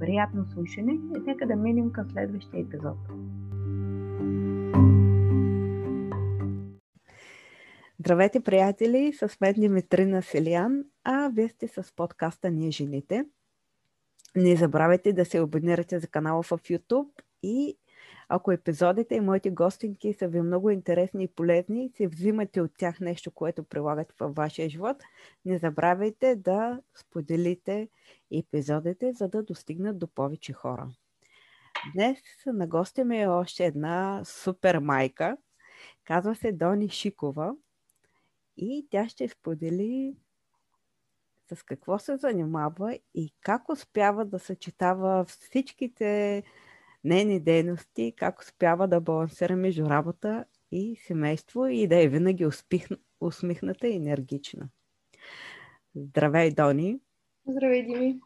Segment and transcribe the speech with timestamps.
[0.00, 2.96] Приятно слушане и нека да минем към следващия епизод.
[7.98, 9.12] Здравейте, приятели!
[9.12, 13.24] С мен Димитрина Селян, а вие сте с подкаста Ние жените.
[14.36, 17.10] Не забравяйте да се абонирате за канала в YouTube
[17.42, 17.78] и
[18.32, 23.00] ако епизодите и моите гостинки са ви много интересни и полезни си взимате от тях
[23.00, 24.96] нещо, което прилагате във вашия живот,
[25.44, 27.88] не забравяйте да споделите
[28.32, 30.88] епизодите, за да достигнат до повече хора.
[31.94, 35.36] Днес на гостя ми е още една супер майка.
[36.04, 37.54] Казва се Дони Шикова
[38.56, 40.16] и тя ще сподели
[41.54, 46.42] с какво се занимава и как успява да съчетава всичките
[47.04, 52.88] нейни дейности, как успява да балансира между работа и семейство и да е винаги успих,
[53.20, 54.68] усмихната и енергична.
[55.94, 57.00] Здравей, Дони!
[57.46, 58.20] Здравей, Дими!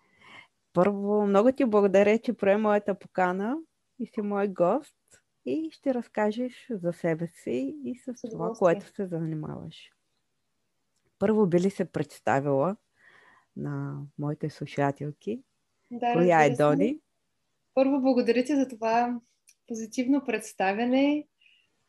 [0.73, 3.57] Първо, много ти благодаря, че прие моята покана
[3.99, 4.97] и си мой гост
[5.47, 9.91] и ще разкажеш за себе си и с това, което се занимаваш.
[11.19, 12.77] Първо би ли се представила
[13.57, 15.43] на моите слушателки?
[15.91, 17.01] Да, Коя е Дони?
[17.75, 19.21] Първо, благодаря ти за това
[19.67, 21.27] позитивно представяне.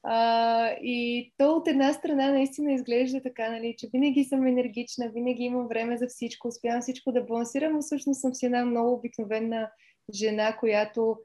[0.08, 5.44] А, и то от една страна наистина изглежда така, нали, че винаги съм енергична, винаги
[5.44, 9.72] имам време за всичко, успявам всичко да балансирам, но всъщност съм си една много обикновена
[10.14, 11.18] жена, която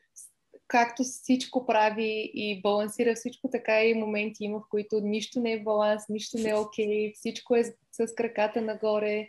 [0.69, 5.63] както всичко прави и балансира всичко, така и моменти има, в които нищо не е
[5.63, 9.29] баланс, нищо не е окей, okay, всичко е с краката нагоре.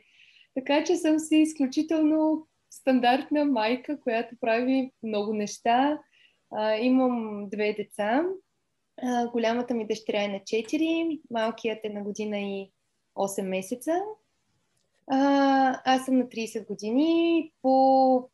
[0.56, 6.00] Така че съм си изключително стандартна майка, която прави много неща.
[6.52, 8.24] А, имам две деца.
[9.04, 12.72] А, голямата ми дъщеря е на 4, малкият е на година и
[13.16, 13.92] 8 месеца.
[15.08, 17.52] А, аз съм на 30 години.
[17.62, 18.30] По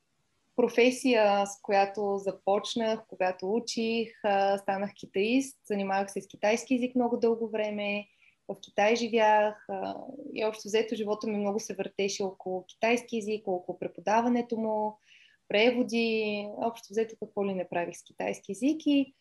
[0.56, 4.10] професия, с която започнах, когато учих,
[4.58, 8.08] станах китаист, занимавах се с китайски язик много дълго време,
[8.48, 9.68] в Китай живях
[10.34, 14.98] и общо взето живота ми много се въртеше около китайски язик, около преподаването му,
[15.48, 19.14] преводи, общо взето какво ли не правих с китайски язик и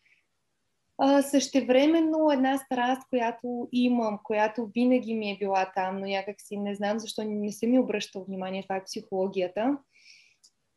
[0.97, 6.57] а, същевременно една страст, която имам, която винаги ми е била там, но някак си
[6.57, 9.77] не знам защо не се ми обръща внимание, това е психологията.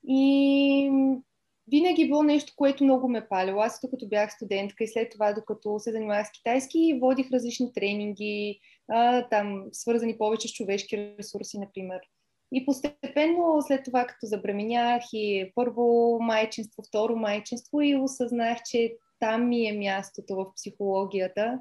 [0.09, 0.91] И
[1.71, 3.61] винаги било нещо, което много ме палило.
[3.61, 8.61] Аз докато бях студентка и след това, докато се занимавах с китайски, водих различни тренинги,
[8.89, 12.01] а, там свързани повече с човешки ресурси, например.
[12.53, 19.49] И постепенно след това, като забременях и първо майчинство, второ майчинство и осъзнах, че там
[19.49, 21.59] ми е мястото в психологията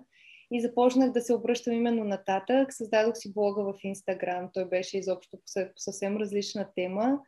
[0.52, 2.74] и започнах да се обръщам именно нататък.
[2.74, 4.50] Създадох си блога в Инстаграм.
[4.54, 5.44] Той беше изобщо по
[5.76, 7.20] съвсем различна тема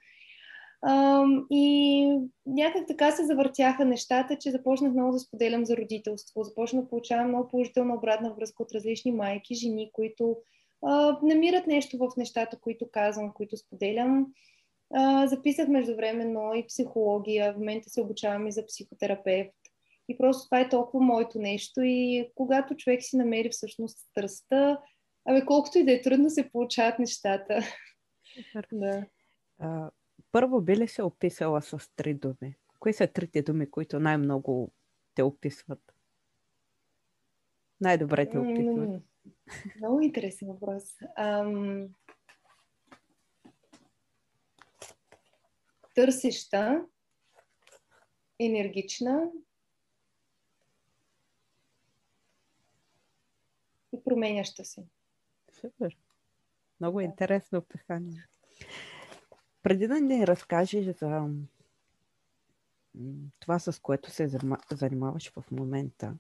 [1.50, 2.06] и
[2.46, 6.44] някак така се завъртяха нещата, че започнах много да споделям за родителство.
[6.44, 10.38] Започнах да получавам много положителна обратна връзка от различни майки, жени, които
[10.86, 14.28] а, намират нещо в нещата, които казвам, които споделям.
[14.94, 19.56] А, записах междувременно и психология, в момента се обучавам и за психотерапевт.
[20.10, 21.82] И просто това е толкова моето нещо.
[21.84, 24.80] И когато човек си намери всъщност страстта,
[25.26, 27.60] абе колкото и да е трудно се получават нещата.
[28.74, 29.06] да
[30.32, 32.56] първо би ли се описала с три думи?
[32.80, 34.72] Кои са трите думи, които най-много
[35.16, 35.94] те описват?
[37.82, 39.02] Най-добре те описват.
[39.78, 40.84] Много интересен въпрос.
[41.16, 41.88] Ам...
[45.96, 46.86] Търсеща,
[48.40, 49.32] енергична
[53.94, 54.84] и променяща се.
[55.52, 55.98] Супер.
[56.80, 58.28] Много интересно описание.
[59.64, 60.94] Преди да ни разкажеш за
[63.40, 64.40] това, с което се
[64.72, 66.14] занимаваш в момента,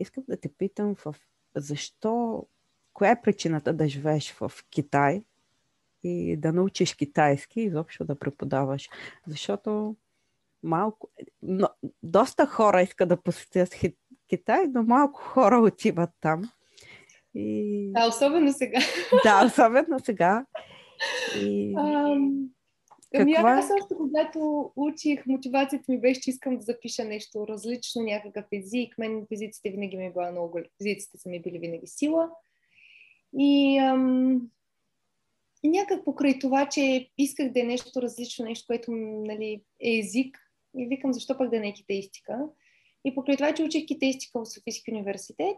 [0.00, 1.14] искам да те питам в
[1.56, 2.46] защо,
[2.92, 5.22] коя е причината да живееш в Китай
[6.02, 8.88] и да научиш китайски, изобщо да преподаваш.
[9.26, 9.96] Защото
[10.62, 11.08] малко,
[11.42, 11.68] но,
[12.02, 13.74] доста хора искат да посетят
[14.28, 16.50] Китай, но малко хора отиват там.
[17.34, 17.92] И...
[17.92, 18.78] Да, особено сега.
[19.24, 20.46] Да, особено сега.
[21.36, 21.74] И...
[21.78, 22.50] Ам...
[23.14, 23.52] Ами Каква...
[23.52, 28.98] аз още когато учих, мотивацията ми беше, че искам да запиша нещо различно, някакъв език.
[28.98, 30.58] Мен физиците винаги ми е била много...
[30.82, 32.30] Физиците са ми били винаги сила.
[33.38, 34.50] И ам,
[35.64, 40.38] някак покрай това, че исках да е нещо различно, нещо, което нали, е език,
[40.76, 42.48] и викам, защо пък да не е китаистика.
[43.04, 45.56] И покрай това, че учих китаистика в Софийски университет,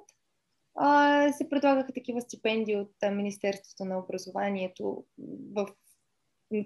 [0.75, 5.05] а, се предлагаха такива стипендии от а, Министерството на образованието
[5.53, 5.69] в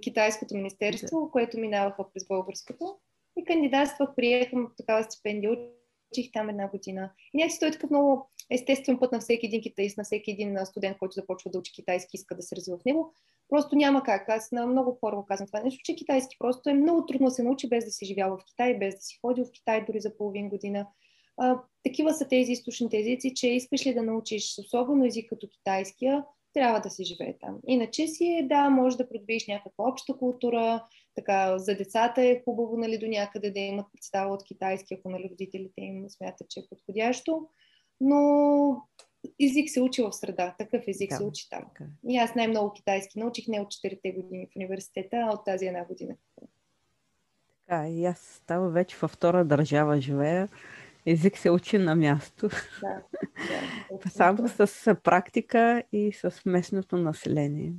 [0.02, 1.30] Китайското министерство, да.
[1.30, 2.96] което минаваха през българското.
[3.38, 5.50] И кандидатствах, приехам такава стипендия,
[6.12, 7.10] учих там една година.
[7.34, 10.66] И някакси той е такъв много естествен път на всеки един китаист, на всеки един
[10.66, 13.14] студент, който започва да учи китайски, иска да се развива в него.
[13.48, 14.28] Просто няма как.
[14.28, 17.30] Аз на много хора го казвам това нещо, че китайски просто е много трудно да
[17.30, 20.00] се научи без да си живял в Китай, без да си ходил в Китай дори
[20.00, 20.86] за половин година.
[21.36, 26.24] А, такива са тези източните езици, че искаш ли да научиш особено език като китайския,
[26.54, 27.58] трябва да се живее там.
[27.66, 30.84] Иначе си е, да, може да придобиеш някаква обща култура,
[31.14, 35.28] така, за децата е хубаво, нали, до някъде да имат представа от китайски, ако нали,
[35.32, 37.48] родителите им смятат, че е подходящо,
[38.00, 38.82] но
[39.40, 41.62] език се учи в среда, такъв език да, се учи там.
[41.62, 41.84] Така.
[41.84, 42.12] Е.
[42.12, 45.84] И аз най-много китайски научих не от 4 години в университета, а от тази една
[45.84, 46.14] година.
[47.66, 50.48] Така, и аз става вече във втора държава живея
[51.06, 52.48] език се учи на място.
[52.80, 53.02] Да,
[54.02, 57.72] да, Само с практика и с местното население.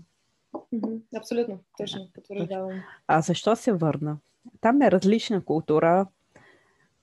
[1.17, 2.83] Абсолютно, точно, потвърждавам.
[3.07, 4.17] А защо се върна?
[4.61, 6.07] Там е различна култура.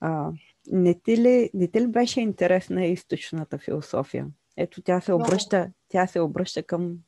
[0.00, 0.32] А,
[0.72, 4.26] не, ти ли, не ти ли беше интересна източната философия?
[4.56, 6.98] Ето, тя се обръща, тя се обръща към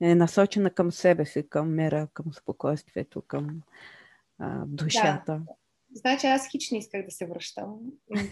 [0.00, 3.62] е насочена към себе си, към мира, към спокойствието, към
[4.38, 5.42] а, душата.
[5.46, 5.54] Да.
[5.94, 7.78] Значи аз хич не исках да се връщам,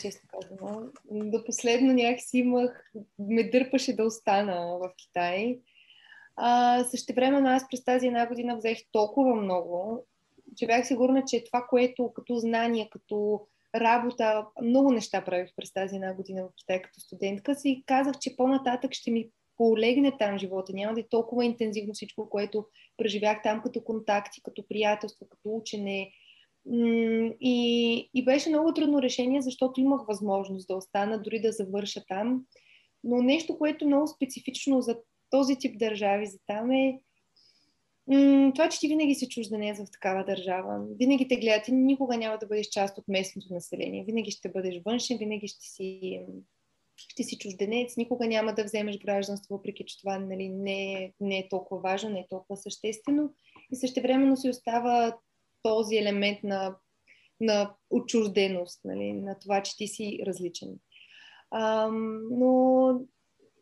[0.00, 0.82] честно казано.
[1.10, 5.58] До последно някакси имах, ме дърпаше да остана в Китай.
[6.36, 6.84] А,
[7.14, 10.04] време аз през тази една година взех толкова много,
[10.56, 15.96] че бях сигурна, че това, което като знание, като работа, много неща правих през тази
[15.96, 20.72] една година в Китай като студентка си казах, че по-нататък ще ми полегне там живота.
[20.72, 22.66] Няма да е толкова интензивно всичко, което
[22.96, 26.10] преживях там като контакти, като приятелство, като учене,
[27.40, 32.44] и, и беше много трудно решение, защото имах възможност да остана, дори да завърша там.
[33.04, 34.98] Но нещо, което е много специфично за
[35.30, 37.00] този тип държави, за там е
[38.54, 40.84] това, че ти винаги си чужденец в такава държава.
[40.98, 44.04] Винаги те гледат и никога няма да бъдеш част от местното население.
[44.04, 46.20] Винаги ще бъдеш външен, винаги ще си,
[46.96, 51.48] ще си чужденец, никога няма да вземеш гражданство, въпреки че това нали, не, не е
[51.48, 53.30] толкова важно, не е толкова съществено.
[53.72, 55.16] И същевременно си остава
[55.62, 56.76] този елемент на,
[57.40, 60.68] на отчужденост, нали, на това, че ти си различен.
[61.50, 61.88] А,
[62.30, 63.00] но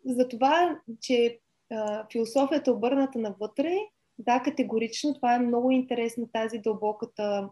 [0.04, 1.38] за това, че
[1.70, 3.76] а, философията обърната навътре,
[4.18, 7.48] да, категорично, това е много интересна тази дълбоката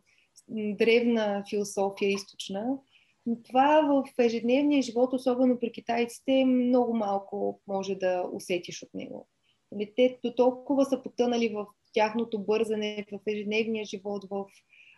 [0.49, 2.79] древна философия, източна.
[3.27, 9.29] Но това в ежедневния живот, особено при китайците, много малко може да усетиш от него.
[9.73, 14.45] Нали, те до толкова са потънали в тяхното бързане в ежедневния живот, в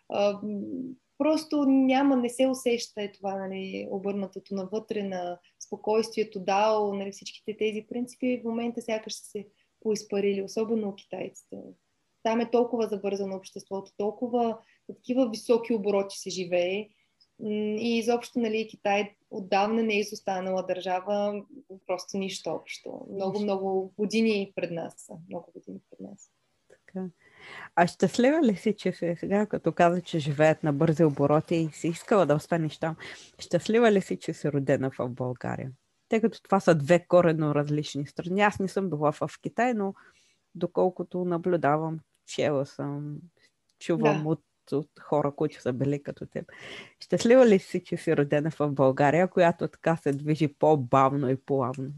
[0.08, 0.40] а,
[1.18, 7.56] просто няма, не се усеща е това, нали, обърнатото навътре на спокойствието, дао, нали, всичките
[7.56, 9.46] тези принципи в момента сякаш са се
[9.80, 11.56] поизпарили, особено китайците.
[12.22, 16.88] Там е толкова забързано обществото, толкова такива високи обороти се живее
[17.78, 21.42] и изобщо нали, Китай отдавна не е изостанала държава,
[21.86, 23.06] просто нищо общо.
[23.12, 26.30] Много, много години пред нас Много години пред нас
[26.88, 27.06] така.
[27.76, 31.88] А щастлива ли си, че сега, като каза, че живеят на бързи обороти и си
[31.88, 32.96] искала да останеш там,
[33.38, 35.72] щастлива ли си, че си родена в България?
[36.08, 38.40] Тъй като това са две корено различни страни.
[38.40, 39.94] Аз не съм била в Китай, но
[40.54, 43.18] доколкото наблюдавам, чела съм,
[43.78, 44.28] чувам да.
[44.28, 44.42] от,
[44.72, 46.52] от хора, които са били като теб.
[47.00, 51.92] Щастлива ли си, че си родена в България, която така се движи по-бавно и плавно?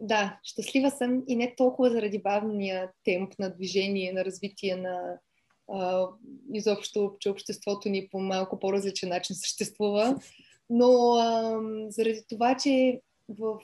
[0.00, 5.18] Да, щастлива съм и не толкова заради бавния темп на движение, на развитие на
[5.72, 6.06] а,
[6.54, 10.18] изобщо, че обществото ни по малко по-различен начин съществува,
[10.70, 13.58] но а, заради това, че в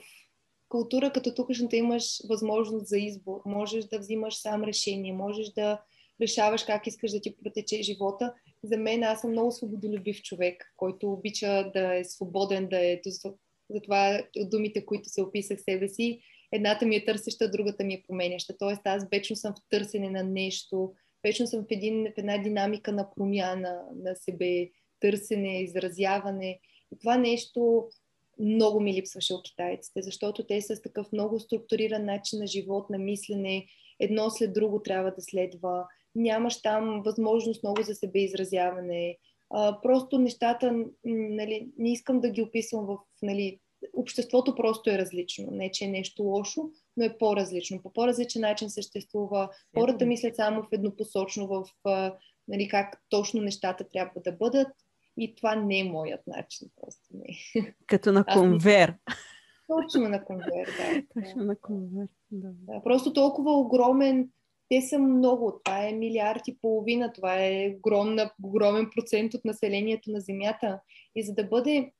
[0.69, 5.81] култура като тукашната имаш възможност за избор, можеш да взимаш сам решение, можеш да
[6.21, 11.11] решаваш как искаш да ти протече живота, за мен аз съм много свободолюбив човек, който
[11.11, 13.01] обича да е свободен, да е...
[13.69, 16.19] Затова от думите, които се описах себе си,
[16.51, 18.57] едната ми е търсеща, другата ми е променяща.
[18.57, 20.93] Тоест аз вечно съм в търсене на нещо,
[21.23, 24.69] вечно съм в, един, в една динамика на промяна на себе,
[24.99, 26.59] търсене, изразяване.
[26.93, 27.89] И това нещо
[28.39, 32.89] много ми липсваше от китайците, защото те са с такъв много структуриран начин на живот,
[32.89, 33.65] на мислене,
[33.99, 39.17] едно след друго трябва да следва, нямаш там възможност много за себе изразяване.
[39.49, 42.97] А, просто нещата, нали, не искам да ги описвам в...
[43.21, 43.59] Нали,
[43.93, 45.47] обществото просто е различно.
[45.51, 47.81] Не, че е нещо лошо, но е по-различно.
[47.81, 49.49] По по-различен начин съществува.
[49.77, 51.65] Хората мислят само в еднопосочно в
[52.47, 54.67] нали, как точно нещата трябва да бъдат.
[55.17, 56.67] И това не е моят начин.
[56.81, 57.37] Просто не.
[57.87, 58.95] Като на конвер.
[59.67, 61.03] Точно на конвер, да.
[61.21, 62.49] Точно на конвер, да.
[62.53, 62.81] да.
[62.83, 64.29] Просто толкова огромен,
[64.69, 70.11] те са много, това е милиард и половина, това е огромна, огромен процент от населението
[70.11, 70.79] на Земята.
[71.15, 71.91] И за да бъде,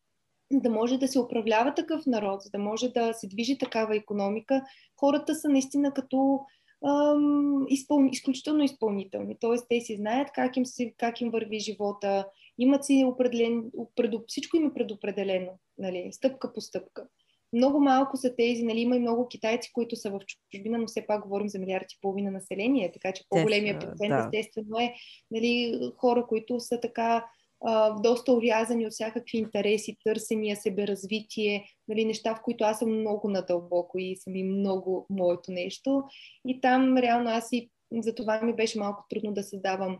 [0.51, 4.61] да може да се управлява такъв народ, за да може да се движи такава економика,
[4.99, 6.39] хората са наистина като
[6.85, 8.09] ам, изпъл...
[8.11, 9.37] изключително изпълнителни.
[9.39, 13.63] Тоест, те си знаят как им, си, как им върви живота, имат си определен,
[13.95, 17.07] предо, всичко им е предопределено, нали, стъпка по стъпка.
[17.55, 20.19] Много малко са тези, нали, има и много китайци, които са в
[20.51, 24.29] чужбина, но все пак говорим за милиард и половина население, така че по-големия процент да.
[24.33, 24.93] естествено е
[25.31, 27.25] нали, хора, които са така
[27.65, 33.29] а, доста урязани от всякакви интереси, търсения, себеразвитие, нали, неща, в които аз съм много
[33.29, 36.03] надълбоко и съм и много моето нещо.
[36.47, 39.99] И там реално аз и за това ми беше малко трудно да създавам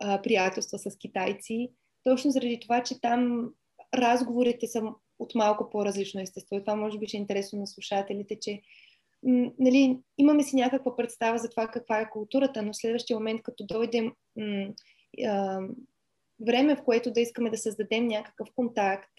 [0.00, 1.68] а, приятелства с китайци,
[2.04, 3.50] точно заради това, че там
[3.94, 4.82] разговорите са
[5.22, 6.56] от малко по-различно естество.
[6.56, 8.60] И това може би ще е интересно на слушателите, че
[9.58, 14.12] нали, имаме си някаква представа за това каква е културата, но следващия момент, като дойдем
[16.46, 19.10] време, в което да искаме да създадем някакъв контакт,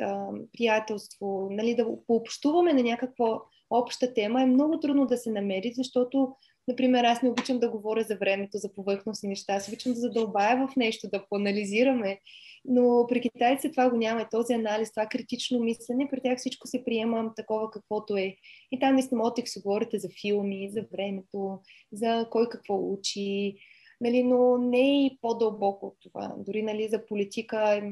[0.58, 6.36] приятелство, нали, да пообщуваме на някаква обща тема, е много трудно да се намери, защото
[6.68, 9.54] Например, аз не обичам да говоря за времето, за повърхностни неща.
[9.54, 12.20] Аз обичам да задълбая в нещо, да поанализираме.
[12.66, 14.30] Но при китайците това го няма.
[14.32, 18.36] Този анализ, това критично мислене, при тях всичко се приема такова каквото е.
[18.72, 21.60] И там наистина да си говорите за филми, за времето,
[21.92, 23.56] за кой какво учи.
[24.02, 26.36] Нали, но не е и по-дълбоко от това.
[26.38, 27.92] Дори нали, за политика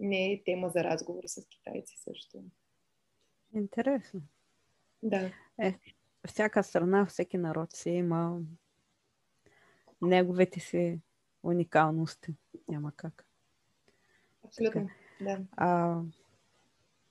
[0.00, 2.38] не е тема за разговор с китайци също.
[3.54, 4.20] Интересно.
[5.02, 5.30] Да.
[5.60, 5.74] Е,
[6.28, 8.38] всяка страна, всеки народ си има
[10.02, 11.00] неговите си
[11.42, 12.34] уникалности.
[12.68, 13.26] Няма как.
[14.44, 14.88] Абсолютно,
[15.20, 15.38] да.
[15.56, 16.00] А,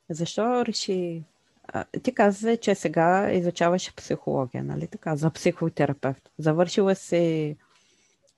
[0.09, 1.23] защо реши...
[1.63, 5.15] А, ти каза, че сега изучаваш психология, нали така?
[5.15, 6.31] За психотерапевт.
[6.37, 7.57] Завършила си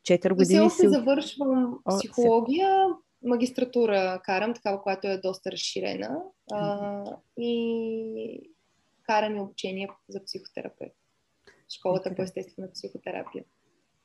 [0.03, 0.69] 4 години.
[0.69, 0.89] Си...
[0.89, 2.87] завършвам психология,
[3.23, 6.17] магистратура карам, такава, която е доста разширена.
[6.51, 7.03] А,
[7.37, 8.52] и
[9.03, 10.95] караме обучение за психотерапевт.
[11.75, 12.15] Школата okay.
[12.15, 13.43] по естествена психотерапия.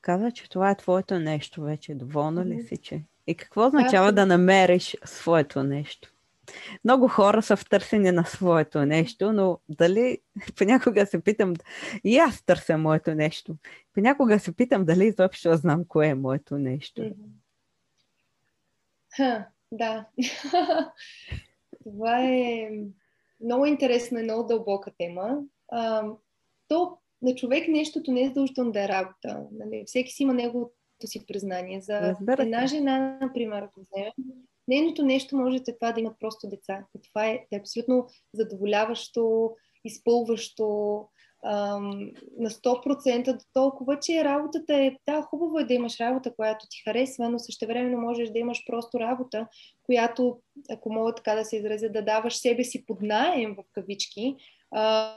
[0.01, 1.95] Каза, че това е твоето нещо вече.
[1.95, 3.03] Доволна ли си, че?
[3.27, 6.13] И какво означава да намериш своето нещо?
[6.83, 10.17] Много хора са в търсене на своето нещо, но дали
[10.57, 11.53] понякога се питам,
[12.03, 13.55] и аз търся моето нещо.
[13.93, 17.11] Понякога се питам дали изобщо знам кое е моето нещо.
[19.15, 20.07] Ха, да.
[21.83, 22.69] Това е
[23.43, 25.39] много интересна и много дълбока тема.
[25.71, 26.03] А,
[26.67, 29.47] то на човек нещото не е задължително да е работа.
[29.51, 29.83] Нали?
[29.87, 30.73] Всеки си има неговото
[31.05, 31.81] си признание.
[31.81, 32.43] За Разбирате.
[32.43, 34.11] една жена, например, ако вземем,
[34.67, 36.85] нейното нещо може да е това да имат просто деца.
[36.97, 39.51] И това е, е абсолютно задоволяващо,
[39.85, 40.99] изпълващо,
[41.45, 46.65] ам, на 100% до толкова, че работата е, да, хубаво е да имаш работа, която
[46.69, 49.47] ти харесва, но същевременно можеш да имаш просто работа,
[49.83, 50.39] която,
[50.71, 54.35] ако мога така да се изразя, да даваш себе си под найем в кавички,
[54.71, 55.15] а,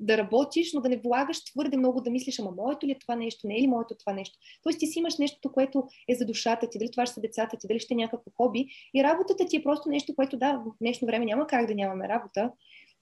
[0.00, 3.16] да работиш, но да не влагаш твърде много да мислиш, ама моето ли е това
[3.16, 4.38] нещо, не е ли моето това нещо.
[4.62, 7.56] Тоест ти си имаш нещо, което е за душата ти, дали това ще са децата
[7.56, 10.72] ти, дали ще е някакво хоби и работата ти е просто нещо, което да, в
[10.80, 12.52] днешно време няма как да нямаме работа.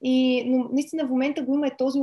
[0.04, 1.98] И, но наистина в момента го има е този,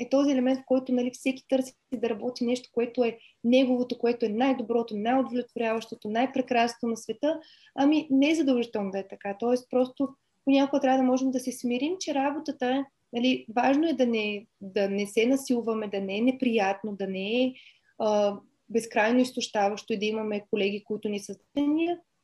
[0.00, 4.26] е този елемент, в който нали, всеки търси да работи нещо, което е неговото, което
[4.26, 7.40] е най-доброто, най-удовлетворяващото, най-прекрасното на света.
[7.74, 9.36] Ами не е задължително да е така.
[9.40, 10.08] Тоест просто
[10.44, 14.46] понякога трябва да можем да се смирим, че работата е Нали, важно е да не,
[14.60, 17.52] да не се насилваме, да не е неприятно, да не е
[17.98, 18.36] а,
[18.68, 21.34] безкрайно изтощаващо и да имаме колеги, които ни са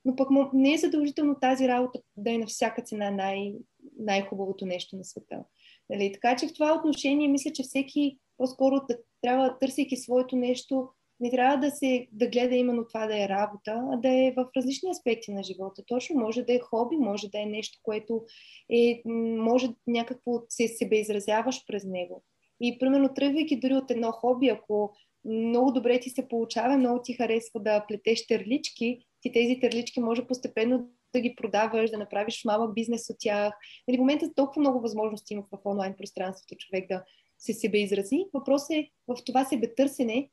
[0.05, 3.55] но пък не е задължително тази работа да е на всяка цена най-
[3.99, 5.45] най-хубавото нещо на света.
[5.91, 6.12] Нали?
[6.12, 8.81] Така че в това отношение мисля, че всеки по-скоро
[9.23, 10.88] трябва, търсейки своето нещо,
[11.21, 14.49] не трябва да се да гледа именно това да е работа, а да е в
[14.56, 15.83] различни аспекти на живота.
[15.87, 18.25] Точно може да е хоби, може да е нещо, което
[18.73, 19.02] е,
[19.38, 22.25] може някакво се себе изразяваш през него.
[22.61, 24.92] И примерно тръгвайки дори от едно хоби, ако
[25.25, 30.26] много добре ти се получава, много ти харесва да плетеш терлички, ти тези терлички може
[30.26, 33.54] постепенно да ги продаваш, да направиш малък бизнес от тях.
[33.88, 37.04] Нали, в момента толкова много възможности има в онлайн пространството човек да
[37.38, 38.25] се себе изрази.
[38.35, 40.30] Въпросът е в това себе търсене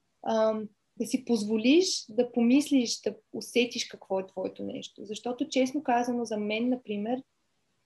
[0.99, 5.05] да си позволиш да помислиш, да усетиш какво е твоето нещо.
[5.05, 7.23] Защото, честно казано, за мен, например,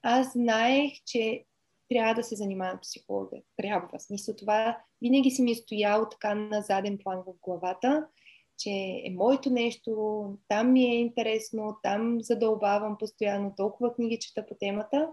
[0.02, 1.44] аз знаех, че
[1.88, 3.36] трябва да се занимавам психолога.
[3.56, 4.00] Трябва.
[4.00, 8.06] Смисъл това винаги си ми е стояло така на заден план в главата,
[8.58, 8.70] че
[9.04, 15.08] е моето нещо, там ми е интересно, там задълбавам постоянно, толкова книги чета по темата.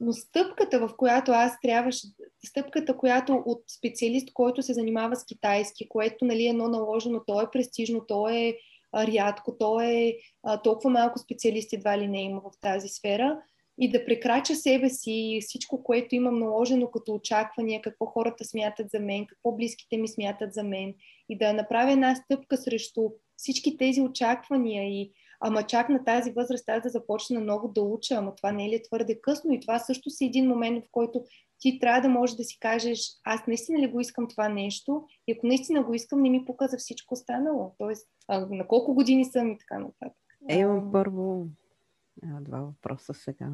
[0.00, 2.06] Но стъпката, в която аз трябваше,
[2.46, 7.40] стъпката, която от специалист, който се занимава с китайски, което нали, е едно наложено, то
[7.40, 8.56] е престижно, то е
[8.96, 13.38] рядко, то е а, толкова малко специалисти едва ли не има в тази сфера,
[13.80, 19.00] и да прекрача себе си, всичко, което имам наложено като очаквания, какво хората смятат за
[19.00, 20.94] мен, какво близките ми смятат за мен
[21.28, 23.02] и да направя една стъпка срещу
[23.36, 28.14] всички тези очаквания и ама чак на тази възраст аз да започна много да уча,
[28.14, 31.24] ама това не е ли твърде късно и това също си един момент, в който
[31.58, 35.32] ти трябва да можеш да си кажеш, аз наистина ли го искам това нещо и
[35.32, 37.74] ако наистина го искам, не ми показа всичко останало.
[37.78, 40.12] Тоест, а, на колко години съм и така нататък.
[40.48, 41.46] Е, имам първо
[42.22, 43.50] два въпроса сега.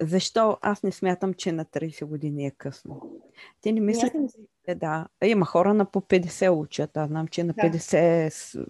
[0.00, 3.20] Защо аз не смятам, че на 30 години е късно?
[3.60, 4.10] Ти не мислиш,
[4.68, 5.08] че да.
[5.24, 6.96] Има хора на по 50 учат.
[6.96, 8.66] Аз знам, че на 50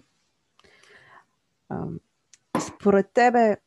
[2.59, 3.57] според тебе,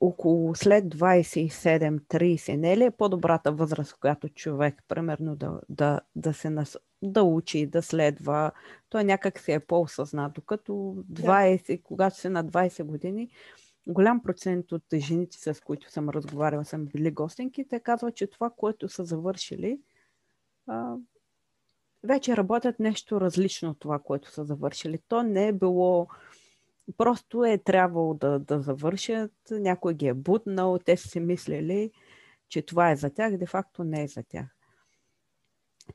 [0.00, 6.34] около след 27-30, не е ли е по-добрата възраст, която човек, примерно, да, да, да
[6.34, 6.78] се нас...
[7.02, 8.52] да учи, да следва,
[8.88, 10.72] той някак се е по-осъзнат, докато
[11.12, 11.82] 20, да.
[11.82, 13.30] когато се на 20 години,
[13.86, 18.50] голям процент от жените, с които съм разговаряла, съм били гостинки, те казват, че това,
[18.50, 19.80] което са завършили,
[20.66, 20.94] а,
[22.02, 24.98] вече работят нещо различно от това, което са завършили.
[25.08, 26.08] То не е било
[26.98, 31.90] Просто е трябвало да, да завършат, някой ги е бутнал, те са си мислили,
[32.48, 34.46] че това е за тях, де факто не е за тях.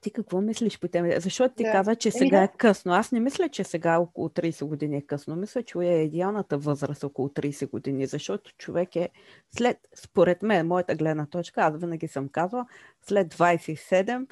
[0.02, 1.20] Ти какво мислиш по темата?
[1.20, 1.72] Защото ти да.
[1.72, 2.94] каза, че сега е късно.
[2.94, 5.36] Аз не мисля, че сега около 30 години е късно.
[5.36, 9.10] Мисля, че е идеалната възраст около 30 години, защото човек е
[9.58, 12.66] след, според мен, моята гледна точка, аз винаги съм казвала,
[13.08, 14.28] след 27,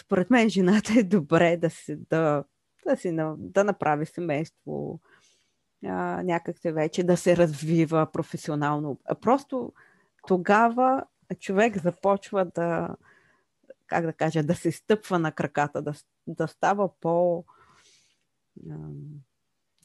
[0.00, 2.44] според мен жената е добре да си, да,
[2.86, 5.00] да, си, да направи семейство,
[5.86, 8.98] а, някак се вече да се развива професионално.
[9.20, 9.72] Просто
[10.26, 11.04] тогава
[11.38, 12.96] човек започва да,
[13.86, 15.94] как да кажа, да се стъпва на краката, да,
[16.26, 17.44] да става по...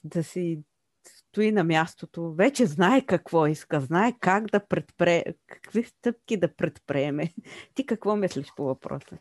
[0.03, 0.63] да си
[1.05, 5.23] стои на мястото, вече знае какво иска, знае как да предпре...
[5.47, 7.33] какви стъпки да предприеме.
[7.73, 9.17] Ти какво мислиш по въпроса?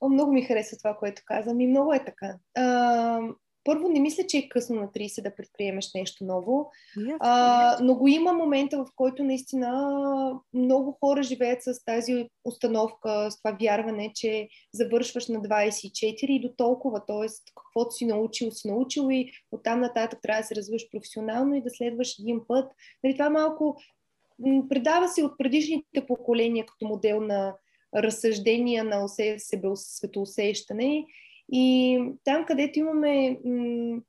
[0.00, 2.36] О, много ми харесва това, което казвам и много е така.
[2.56, 3.20] А,
[3.64, 7.94] първо, не мисля, че е късно на 30 да предприемеш нещо ново, yes, а, но
[7.94, 14.12] го има момента, в който наистина много хора живеят с тази установка, с това вярване,
[14.14, 17.26] че завършваш на 24 и до толкова, т.е.
[17.54, 21.70] каквото си научил, си научил и оттам нататък трябва да се развиваш професионално и да
[21.70, 22.72] следваш един път.
[23.04, 23.76] Нали, това малко
[24.68, 27.54] предава се от предишните поколения като модел на
[27.96, 29.08] разсъждения на
[29.76, 31.06] светоусещане
[31.54, 33.38] и там, където имаме,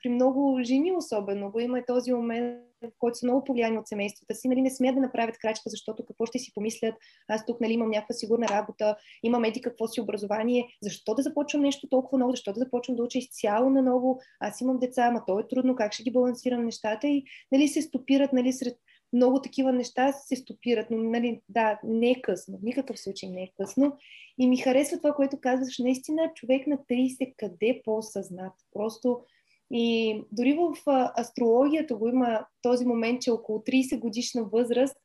[0.03, 4.36] при много жени особено, го има този момент, в който са много повлияни от семействата
[4.36, 6.95] си, нали, не смеят да направят крачка, защото какво ще си помислят,
[7.27, 11.62] аз тук нали, имам някаква сигурна работа, имам еди какво си образование, защо да започвам
[11.62, 15.23] нещо толкова много, защо да започвам да уча изцяло на ново, аз имам деца, ама
[15.27, 17.08] то е трудно, как ще ги балансирам нещата?
[17.08, 18.77] И нали, се стопират нали, сред
[19.13, 23.43] много такива неща се стопират, но нали, да, не е късно, в никакъв случай не
[23.43, 23.97] е късно.
[24.39, 28.53] И ми харесва това, което казваш, наистина човек на 30 къде по-съзнат.
[28.73, 29.19] Просто
[29.71, 34.95] и дори в астрологията го има този момент, че около 30 годишна възраст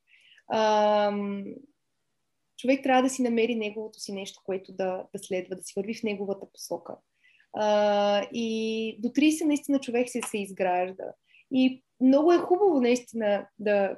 [0.52, 1.44] ам,
[2.56, 5.94] човек трябва да си намери неговото си нещо, което да, да следва, да си върви
[5.94, 6.96] в неговата посока.
[7.52, 11.04] А, и до 30 наистина човек се, се изгражда.
[11.52, 13.96] И много е хубаво наистина да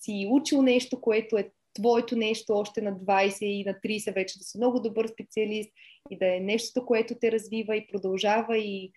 [0.00, 4.44] си учил нещо, което е твоето нещо още на 20 и на 30 вече да
[4.44, 5.70] си много добър специалист
[6.10, 8.92] и да е нещо, което те развива и продължава и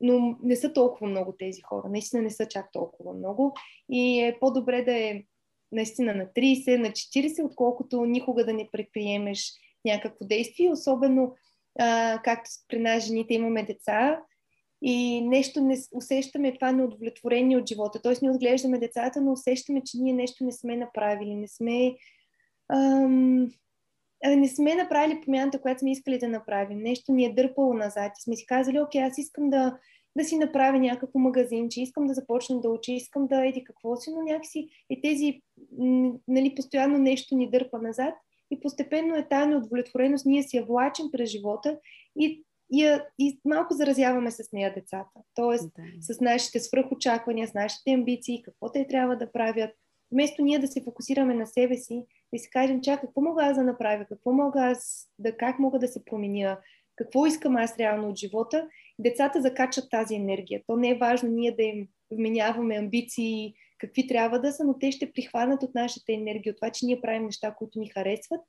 [0.00, 1.88] но не са толкова много тези хора.
[1.88, 3.54] Наистина не са чак толкова много.
[3.90, 5.22] И е по-добре да е
[5.72, 9.52] наистина на 30, на 40, отколкото никога да не предприемеш
[9.84, 10.70] някакво действие.
[10.70, 11.34] Особено
[11.78, 14.20] а, както при нас жените имаме деца
[14.82, 18.02] и нещо не усещаме това неудовлетворение от живота.
[18.02, 21.94] Тоест, ние отглеждаме децата, но усещаме, че ние нещо не сме направили, не сме.
[22.72, 23.50] Ам,
[24.26, 26.78] не сме направили промяната, която сме искали да направим.
[26.78, 29.78] Нещо ни е дърпало назад и сме си казали, окей, аз искам да,
[30.16, 34.10] да си направя някакво магазинче, искам да започна да уча, искам да еди какво си,
[34.10, 35.42] но някакси и тези,
[36.28, 38.14] нали, постоянно нещо ни дърпа назад
[38.50, 41.78] и постепенно е тази неудовлетвореност, ние си я влачим през живота
[42.18, 45.20] и, и, и малко заразяваме с нея децата.
[45.34, 46.14] Тоест, да.
[46.14, 49.70] с нашите свръхочаквания, с нашите амбиции, какво те трябва да правят.
[50.12, 53.56] Вместо ние да се фокусираме на себе си и си кажем, чак, какво мога аз
[53.56, 56.58] да направя, какво мога аз да, как мога да се променя,
[56.96, 60.62] какво искам аз реално от живота, децата закачат тази енергия.
[60.66, 64.92] То не е важно ние да им вменяваме амбиции, какви трябва да са, но те
[64.92, 68.40] ще прихванат от нашата енергия, от това, че ние правим неща, които ни харесват.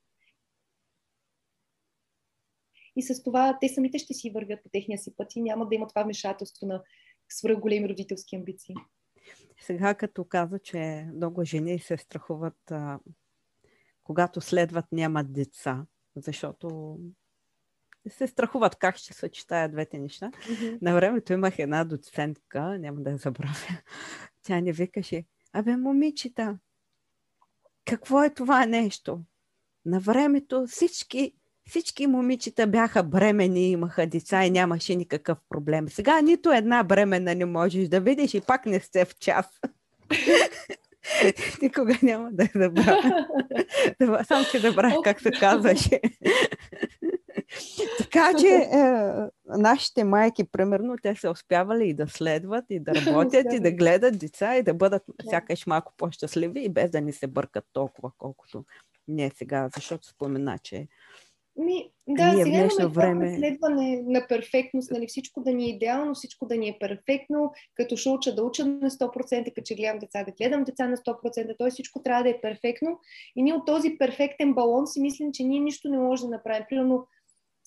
[2.96, 5.76] И с това те самите ще си вървят по техния си път и няма да
[5.76, 6.84] има това вмешателство на
[7.30, 8.76] свръх големи родителски амбиции.
[9.60, 13.00] Сега като каза, че много жени се страхуват, а,
[14.04, 17.00] когато следват нямат деца, защото
[18.10, 20.32] се страхуват как ще съчетая двете неща.
[20.32, 20.78] Mm-hmm.
[20.82, 23.82] На времето имах една доцентка, няма да я забравя.
[24.44, 26.60] Тя ни викаше, абе, момичета,
[27.86, 29.22] какво е това нещо?
[29.86, 31.34] На времето всички,
[31.70, 35.90] всички момичета бяха бремени, имаха деца и нямаше никакъв проблем.
[35.90, 39.46] Сега нито една бремена не можеш да видиш и пак не сте в час.
[41.62, 43.26] Никога няма да я забравя.
[44.28, 46.02] Само, че забравя как се казваше.
[47.98, 48.80] така че е,
[49.58, 54.18] нашите майки, примерно, те са успявали и да следват, и да работят, и да гледат
[54.18, 58.66] деца, и да бъдат сякаш малко по-щастливи, и без да ни се бъркат толкова, колкото
[59.08, 60.88] не сега, защото спомена, че
[61.58, 63.38] ми, да, ние сега имаме време...
[63.38, 67.98] следване на перфектност, нали, всичко да ни е идеално, всичко да ни е перфектно, като
[67.98, 71.58] ще уча да уча на 100%, като ще гледам деца да гледам деца на 100%,
[71.58, 71.70] т.е.
[71.70, 73.00] всичко трябва да е перфектно.
[73.36, 76.66] И ние от този перфектен балон си мислим, че ние нищо не можем да направим.
[76.70, 77.08] Примерно,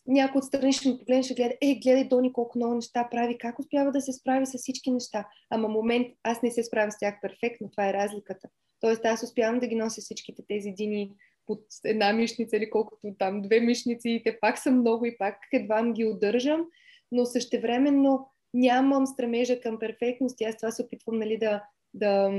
[0.07, 3.59] някой отстрани ще ми погледне, ще гледа, е, гледай Дони колко много неща прави, как
[3.59, 5.29] успява да се справи с всички неща.
[5.51, 8.49] Ама момент, аз не се справям с тях перфектно, това е разликата.
[8.81, 11.13] Тоест аз успявам да ги нося всичките тези дини
[11.49, 15.35] под една мишница или колкото там две мишници и те пак са много и пак
[15.53, 16.65] едва ги удържам,
[17.13, 22.31] но същевременно нямам стремежа към перфектност и аз това се опитвам нали, да, да,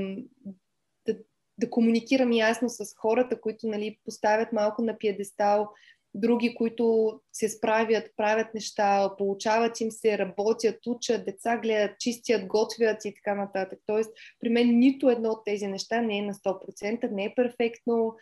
[1.06, 1.16] да,
[1.58, 5.68] да комуникирам ясно с хората, които нали, поставят малко на пиедестал
[6.14, 13.04] други, които се справят, правят неща, получават им се, работят, учат, деца гледат, чистят, готвят
[13.04, 13.78] и така нататък.
[13.86, 18.16] Тоест, при мен нито едно от тези неща не е на 100%, не е перфектно,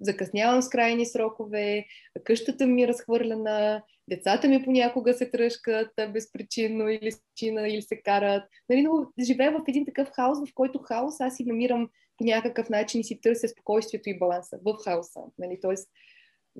[0.00, 1.86] закъснявам с крайни срокове,
[2.24, 8.42] къщата ми е разхвърлена, децата ми понякога се тръжкат безпричинно или причина, или се карат.
[8.68, 12.68] Нали, но живея в един такъв хаос, в който хаос аз си намирам по някакъв
[12.70, 15.20] начин и си търся спокойствието и баланса в хаоса.
[15.38, 15.58] Нали?
[15.62, 15.88] Тоест,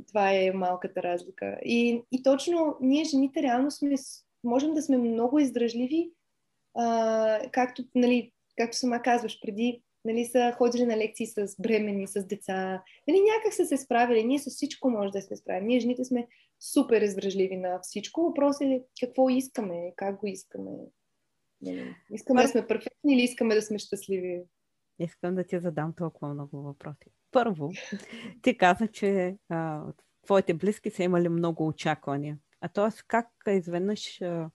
[0.09, 1.59] това е малката разлика.
[1.65, 3.95] И, и точно ние, жените, реално сме,
[4.45, 6.11] можем да сме много издръжливи,
[6.75, 12.27] а, както, нали, както сама казваш, преди нали, са ходили на лекции с бремени, с
[12.27, 12.83] деца.
[13.09, 14.25] Нали, някак са се справили.
[14.25, 15.67] Ние с всичко може да се справим.
[15.67, 16.29] Ние, жените, сме
[16.61, 18.23] супер издръжливи на всичко.
[18.23, 20.71] Въпросът е какво искаме, как го искаме.
[21.63, 24.43] Нали, искаме да сме перфектни или искаме да сме щастливи?
[24.99, 27.11] Искам да ти задам толкова много въпроси.
[27.33, 27.71] Първо,
[28.43, 29.83] ти каза, че а,
[30.25, 32.39] твоите близки са имали много очаквания.
[32.61, 33.03] А т.е.
[33.07, 34.51] как изведнъж а,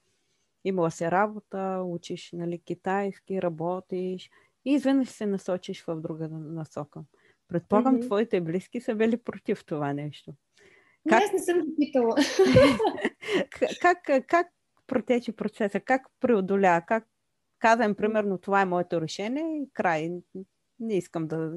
[0.63, 4.29] имала се работа, учиш нали, китайски, работиш
[4.65, 7.01] и изведнъж се насочиш в друга насока.
[7.47, 8.05] Предполагам, mm-hmm.
[8.05, 10.33] твоите близки са били против това нещо.
[11.09, 11.23] Как...
[11.23, 12.15] Аз не съм ги питала.
[13.81, 14.47] как, как, как
[14.87, 15.79] протече процеса?
[15.79, 16.81] Как преодоля?
[16.87, 17.07] Как
[17.59, 20.09] казвам, примерно, това е моето решение и край.
[20.79, 21.53] Не искам да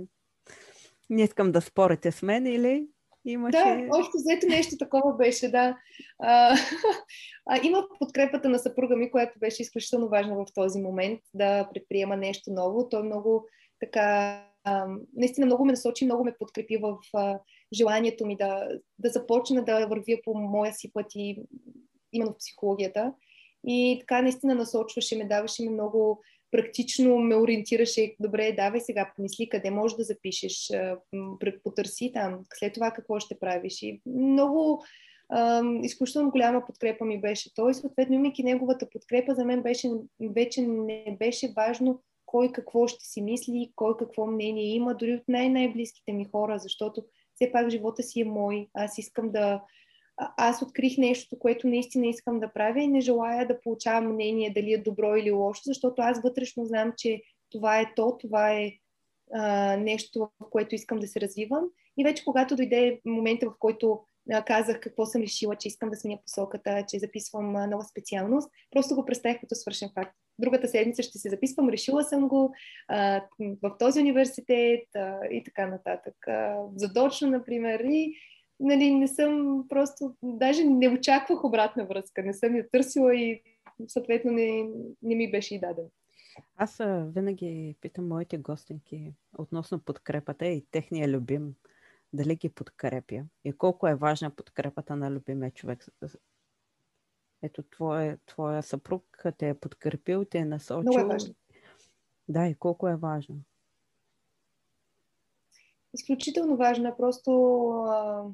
[1.10, 2.88] не искам да спорите с мен или
[3.24, 3.58] имаше...
[3.58, 5.76] Да, още взето нещо такова беше, да.
[6.18, 6.56] А,
[7.46, 12.16] а, има подкрепата на съпруга ми, която беше изключително важна в този момент да предприема
[12.16, 12.88] нещо ново.
[12.88, 13.46] Той много
[13.80, 17.38] така, а, наистина много ме насочи, много ме подкрепи в а,
[17.72, 21.42] желанието ми да, да започна да вървя по моя си път и
[22.12, 23.12] именно в психологията.
[23.66, 26.22] И така наистина насочваше ме, даваше ми много
[26.54, 30.70] практично ме ориентираше, добре, давай сега, помисли къде можеш да запишеш,
[31.64, 33.82] потърси там, след това какво ще правиш.
[33.82, 34.84] И много
[35.82, 37.54] изключително голяма подкрепа ми беше.
[37.54, 39.88] Той, съответно, имайки неговата подкрепа, за мен беше,
[40.20, 45.22] вече не беше важно кой какво ще си мисли, кой какво мнение има, дори от
[45.28, 48.68] най-най-близките ми хора, защото все пак живота си е мой.
[48.74, 49.62] Аз искам да,
[50.16, 54.72] аз открих нещо, което наистина искам да правя и не желая да получавам мнение дали
[54.72, 58.72] е добро или лошо, защото аз вътрешно знам, че това е то, това е
[59.32, 61.64] а, нещо, в което искам да се развивам.
[61.98, 64.00] И вече когато дойде момента, в който
[64.32, 68.50] а, казах какво съм решила, че искам да сменя посоката, че записвам а, нова специалност,
[68.70, 70.16] просто го представих като свършен факт.
[70.38, 72.54] Другата седмица ще се записвам, решила съм го
[72.88, 73.22] а,
[73.62, 76.28] в този университет а, и така нататък.
[76.28, 77.80] А, задочно, например.
[77.80, 78.14] И
[78.60, 83.42] нали, не съм просто, даже не очаквах обратна връзка, не съм я търсила и
[83.88, 84.68] съответно не,
[85.02, 85.86] не ми беше и даден.
[86.56, 86.80] Аз
[87.14, 91.54] винаги питам моите гостинки относно подкрепата и техния любим,
[92.12, 95.84] дали ги подкрепя и колко е важна подкрепата на любимия човек.
[97.42, 100.80] Ето, твоя, твоя съпруг те е подкрепил, те е насочил.
[100.80, 101.34] Много е важно.
[102.28, 103.36] Да, и колко е важно.
[105.94, 108.24] Изключително важно е просто а,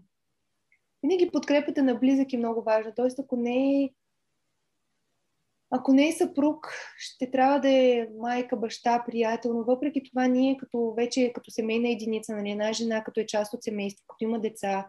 [1.03, 2.93] винаги подкрепата на близък е много важна.
[2.97, 3.91] Тоест, ако не е
[5.71, 10.57] ако не е съпруг, ще трябва да е майка, баща, приятел, но въпреки това ние
[10.57, 14.41] като вече като семейна единица, нали, една жена, като е част от семейство, като има
[14.41, 14.87] деца,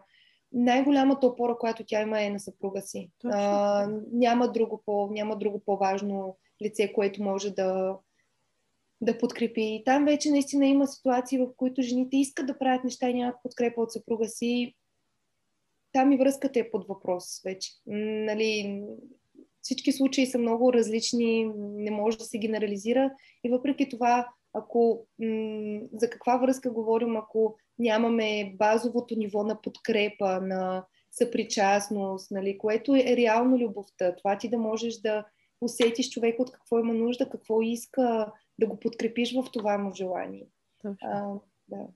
[0.52, 3.10] най-голямата опора, която тя има е на съпруга си.
[3.24, 7.96] А, няма, друго по, няма друго по-важно лице, което може да,
[9.00, 9.62] да подкрепи.
[9.62, 13.36] И там вече наистина има ситуации, в които жените искат да правят неща и нямат
[13.42, 14.74] подкрепа от съпруга си
[15.92, 17.70] там и връзката е под въпрос вече.
[17.86, 18.82] Нали,
[19.62, 23.10] всички случаи са много различни, не може да се генерализира
[23.44, 30.40] и въпреки това, ако м- за каква връзка говорим, ако нямаме базовото ниво на подкрепа,
[30.40, 35.24] на съпричастност, нали, което е реално любовта, това ти да можеш да
[35.60, 40.46] усетиш човек от какво има нужда, какво иска, да го подкрепиш в това му желание.
[40.82, 40.96] Точно.
[41.02, 41.34] А,
[41.68, 41.86] да.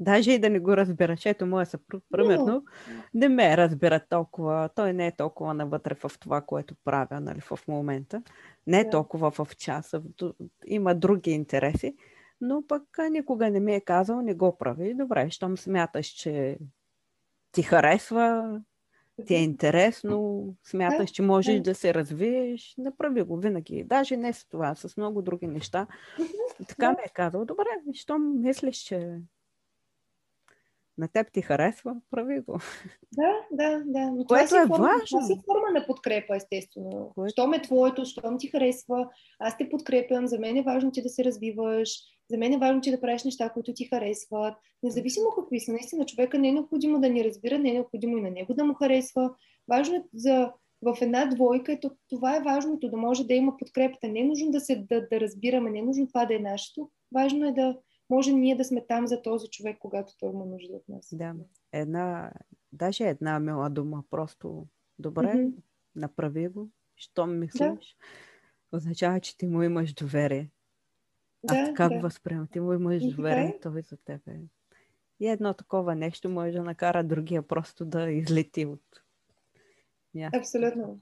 [0.00, 1.26] Даже и да не го разбираш.
[1.26, 2.64] Ето, моя съпруг, примерно,
[3.14, 4.68] не ме разбира толкова.
[4.74, 8.22] Той не е толкова навътре в това, което правя нали, в момента.
[8.66, 10.02] Не е толкова в часа.
[10.66, 11.96] Има други интереси.
[12.40, 14.94] Но пък никога не ми е казал, не го прави.
[14.94, 16.58] Добре, щом смяташ, че
[17.52, 18.60] ти харесва,
[19.26, 23.84] ти е интересно, смяташ, че можеш да се развиеш, направи го винаги.
[23.84, 25.86] Даже не с това, с много други неща.
[26.68, 29.20] Така ми е казал, добре, щом мислиш, че
[30.98, 32.58] на теб ти харесва, прави го.
[33.12, 34.10] Да, да, да.
[34.10, 35.06] Но Което това е форма, важно.
[35.06, 37.12] Това си форма на подкрепа, естествено.
[37.14, 37.32] Което...
[37.32, 41.08] Щом е твоето, щом ти харесва, аз те подкрепям, за мен е важно ти да
[41.08, 41.90] се развиваш,
[42.30, 44.54] за мен е важно ти да правиш неща, които ти харесват.
[44.82, 48.22] Независимо какви са, наистина човека не е необходимо да ни разбира, не е необходимо и
[48.22, 49.30] на него да му харесва.
[49.68, 50.52] Важно е за
[50.82, 54.08] в една двойка, ето, това е важното, да може да има подкрепата.
[54.08, 56.90] Не е нужно да се да, да разбираме, не е нужно това да е нашето.
[57.14, 57.76] Важно е да,
[58.14, 61.08] можем ние да сме там за този човек, когато той има нужда от нас.
[61.12, 61.34] Да,
[61.72, 62.32] една,
[62.72, 64.66] даже една мила дума, просто
[64.98, 65.54] добре, mm-hmm.
[65.94, 67.96] направи го, що мислиш,
[68.72, 68.76] да.
[68.76, 70.50] означава, че ти му имаш доверие.
[71.44, 72.00] Да, Аз как да.
[72.00, 72.46] възприемам?
[72.46, 74.40] Ти му имаш доверие, той за тебе.
[75.20, 78.80] И едно такова нещо може да накара другия просто да излети от
[80.14, 80.38] Yeah.
[80.38, 81.00] Абсолютно.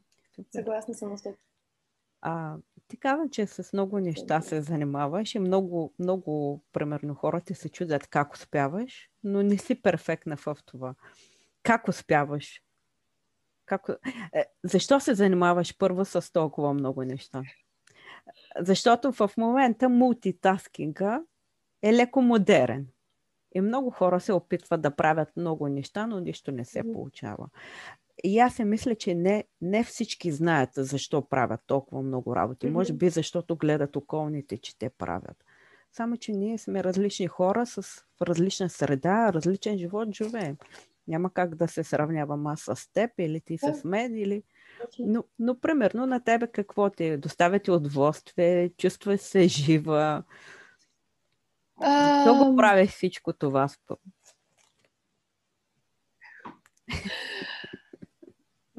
[0.53, 1.35] Съгласна съм с
[2.21, 2.57] а,
[2.89, 8.07] ти каза, че с много неща се занимаваш и много, много, примерно, хората се чудят
[8.07, 10.95] как успяваш, но не си перфектна в това.
[11.63, 12.63] Как успяваш?
[13.67, 13.89] Как...
[14.35, 17.43] Е, защо се занимаваш първо с толкова много неща?
[18.59, 21.23] Защото в момента мултитаскинга
[21.83, 22.87] е леко модерен.
[23.55, 27.49] И много хора се опитват да правят много неща, но нищо не се получава.
[28.25, 32.67] И аз се мисля, че не, не всички знаят защо правят толкова много работи.
[32.67, 32.73] Mm-hmm.
[32.73, 35.45] Може би защото гледат околните, че те правят.
[35.93, 40.57] Само, че ние сме различни хора с различна среда, различен живот живеем.
[41.09, 43.73] Няма как да се сравнявам аз с теб или ти yeah.
[43.73, 44.17] с мен.
[44.17, 44.43] Или...
[44.99, 50.23] Но, но, примерно, на тебе какво ти доставя ти удоволствие, чувстваш се жива.
[51.83, 53.69] Защо го правиш всичко това?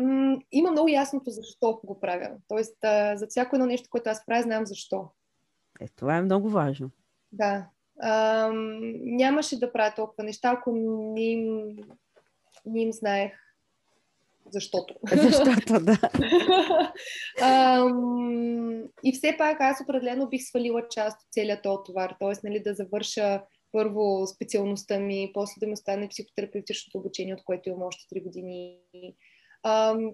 [0.04, 2.30] М- има много ясното защо го правя.
[2.48, 5.10] Тоест, а, за всяко едно нещо, което аз правя, знам защо.
[5.82, 6.89] Е, това е много важно.
[7.32, 7.66] Да.
[8.02, 8.50] А,
[9.02, 10.72] нямаше да правя толкова неща, ако
[11.16, 11.76] не им,
[12.66, 13.44] не им знаех
[14.54, 14.96] защото.
[15.16, 15.98] Защото, да.
[17.42, 17.86] а,
[19.04, 22.16] и все пак аз определено бих свалила част от целият този товар.
[22.20, 22.34] Т.е.
[22.44, 27.82] Нали, да завърша първо специалността ми, после да ми остане психотерапевтичното обучение, от което имам
[27.82, 28.78] още 3 години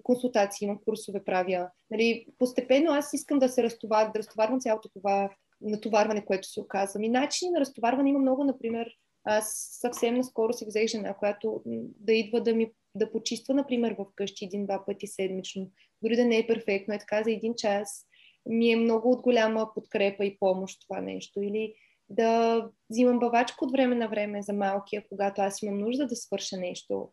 [0.02, 1.70] консултации, имам курсове, правя.
[1.90, 7.02] Нали, постепенно аз искам да се разтоварвам, да разтоварвам цялото това натоварване, което се оказвам.
[7.02, 8.88] И начини на разтоварване има много, например,
[9.24, 11.62] аз съвсем наскоро си взех жена, която
[12.00, 15.70] да идва да ми да почиства, например, в къщи един-два пъти седмично.
[16.02, 18.06] Дори да не е перфектно, е така за един час.
[18.46, 21.42] Ми е много от голяма подкрепа и помощ това нещо.
[21.42, 21.74] Или
[22.08, 26.56] да взимам бавачка от време на време за малкия, когато аз имам нужда да свърша
[26.56, 27.10] нещо.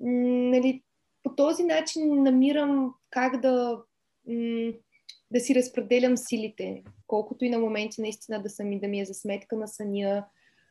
[0.00, 0.82] Нали,
[1.22, 3.82] по този начин намирам как да,
[5.30, 9.14] да си разпределям силите, колкото и на моменти наистина да съм да ми е за
[9.14, 10.26] сметка на съня,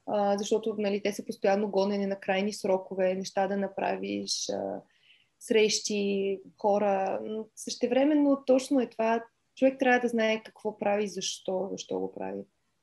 [0.05, 4.81] а, защото нали, те са постоянно гонени на крайни срокове, неща да направиш, а,
[5.39, 7.19] срещи, хора.
[7.23, 9.23] Но същевременно точно е това.
[9.55, 12.41] Човек трябва да знае какво прави защо, защо го прави.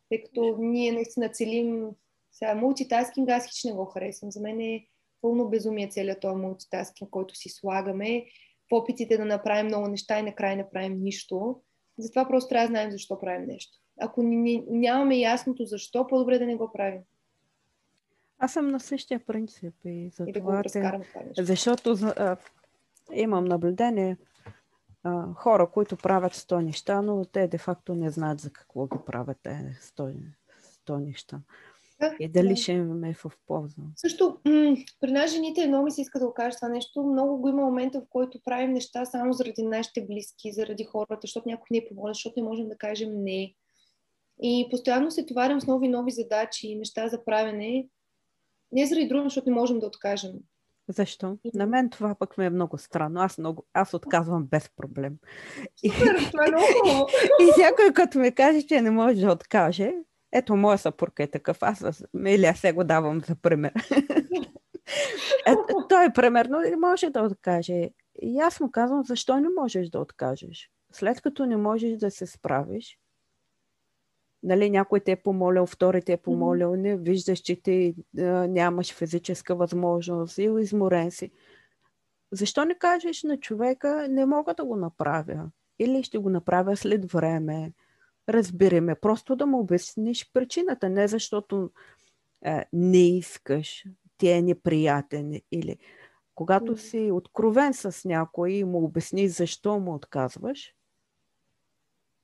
[0.09, 1.90] Тъй като ние наистина целим
[2.33, 4.31] сега мултитаскинг, аз хич не го харесвам.
[4.31, 4.87] За мен е
[5.27, 8.27] пълно безумие целият този мултитаскинг, който си слагаме
[8.71, 11.61] в опитите да направим много неща и накрая не правим нищо.
[11.99, 13.79] Затова просто трябва да знаем защо правим нещо.
[14.01, 14.23] Ако
[14.71, 17.01] нямаме ясното защо, по-добре да не го правим.
[18.39, 21.01] Аз съм на същия принцип и за и това, да те...
[21.43, 22.37] защото а,
[23.12, 24.17] имам наблюдение
[25.03, 29.39] а, хора, които правят сто неща, но те де-факто не знаят за какво ги правят
[29.43, 30.12] те сто,
[30.62, 31.41] сто неща.
[32.01, 32.57] Да, и дали да.
[32.57, 33.83] ще им е в полза.
[33.97, 37.03] Също, м- при нас жените много ми се иска да го кажа това нещо.
[37.03, 41.49] Много го има момента, в който правим неща само заради нашите близки, заради хората, защото
[41.49, 43.55] някой не е помоля, защото не можем да кажем не.
[44.43, 47.89] И постоянно се товарям с нови нови задачи и неща за правене.
[48.73, 50.33] Не заради друго, защото не можем да откажем.
[50.89, 51.39] Защо?
[51.55, 53.21] На мен това пък ми е много странно.
[53.21, 55.17] Аз, много, аз отказвам без проблем.
[55.77, 59.93] Супер, е много И някой като ми каже, че не може да откаже,
[60.37, 63.72] ето моя съпруг е такъв, аз или аз се го давам за пример.
[65.46, 65.55] е,
[65.88, 67.90] той примерно може да откаже.
[68.22, 70.70] И аз му казвам, защо не можеш да откажеш?
[70.92, 72.99] След като не можеш да се справиш,
[74.42, 76.81] нали, някой те е помолил, втори те е помолил, mm-hmm.
[76.81, 81.31] не виждаш, че ти а, нямаш физическа възможност или изморен си.
[82.33, 85.51] Защо не кажеш на човека, не мога да го направя?
[85.79, 87.72] Или ще го направя след време?
[88.29, 88.95] Разбери ме.
[88.95, 90.89] Просто да му обясниш причината.
[90.89, 91.71] Не защото
[92.45, 93.85] а, не искаш,
[94.19, 95.41] ти е неприятен.
[95.53, 95.77] Или
[96.35, 100.75] когато си откровен с някой и му обясниш защо му отказваш,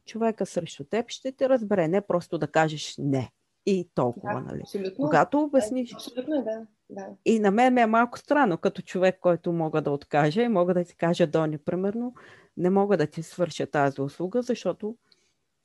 [0.07, 1.89] човека срещу теб ще те разбере.
[1.89, 3.33] Не просто да кажеш не.
[3.67, 4.61] И толкова, да, нали?
[4.61, 4.95] Абсолютно.
[4.97, 5.95] Когато обясниш.
[5.95, 6.67] Абсолютно, да.
[6.91, 7.07] да.
[7.25, 10.85] И на мен е малко странно, като човек, който мога да откажа и мога да
[10.85, 12.15] ти кажа, Дони, примерно,
[12.57, 14.97] не мога да ти свърша тази услуга, защото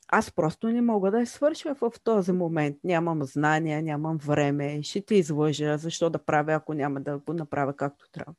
[0.08, 2.78] аз просто не мога да я свърша в този момент.
[2.84, 7.76] Нямам знания, нямам време, ще ти излъжа, защо да правя, ако няма да го направя
[7.76, 8.34] както трябва.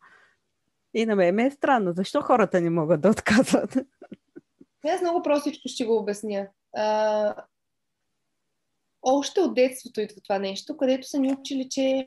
[0.95, 3.77] И на мен е странно, защо хората не могат да отказват.
[4.85, 6.49] Аз много простичко ще го обясня.
[6.77, 7.35] А,
[9.03, 12.07] още от детството идва това нещо, където са ни учили, че...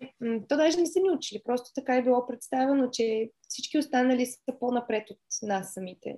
[0.50, 4.60] То даже не са ни учили, просто така е било представено, че всички останали са
[4.60, 6.18] по-напред от нас самите.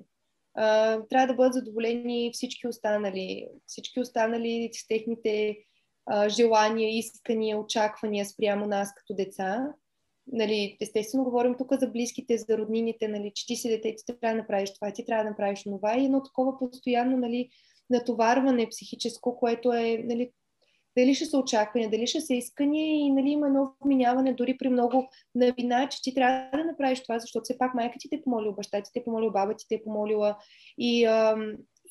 [1.09, 3.47] Трябва да бъдат задоволени всички останали.
[3.65, 5.57] Всички останали с техните
[6.05, 9.73] а, желания, искания, очаквания спрямо нас като деца
[10.27, 14.35] нали, естествено говорим тук за близките, за роднините, нали, че ти си дете, ти трябва
[14.35, 17.49] да направиш това, ти трябва да направиш това и едно такова постоянно нали,
[17.89, 20.31] натоварване психическо, което е нали,
[20.97, 24.69] дали ще са очаквания, дали ще са искания и нали, има едно вминяване дори при
[24.69, 28.21] много новина, че ти трябва да направиш това, защото все пак майка ти те е
[28.21, 30.37] помолила, баща ти те е помолила, баба ти те е помолила
[30.77, 31.35] и, а,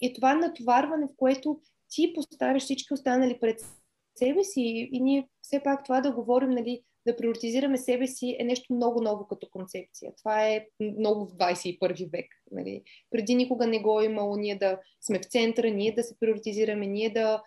[0.01, 1.61] и това натоварване, в което
[1.91, 3.61] ти поставяш всички останали пред
[4.17, 8.45] себе си и ние все пак това да говорим, нали, да приоритизираме себе си е
[8.45, 10.13] нещо много ново като концепция.
[10.19, 10.67] Това е
[10.99, 12.27] много в 21 век.
[12.51, 12.83] Нали.
[13.11, 16.87] Преди никога не го е имало ние да сме в центъра, ние да се приоритизираме,
[16.87, 17.43] ние да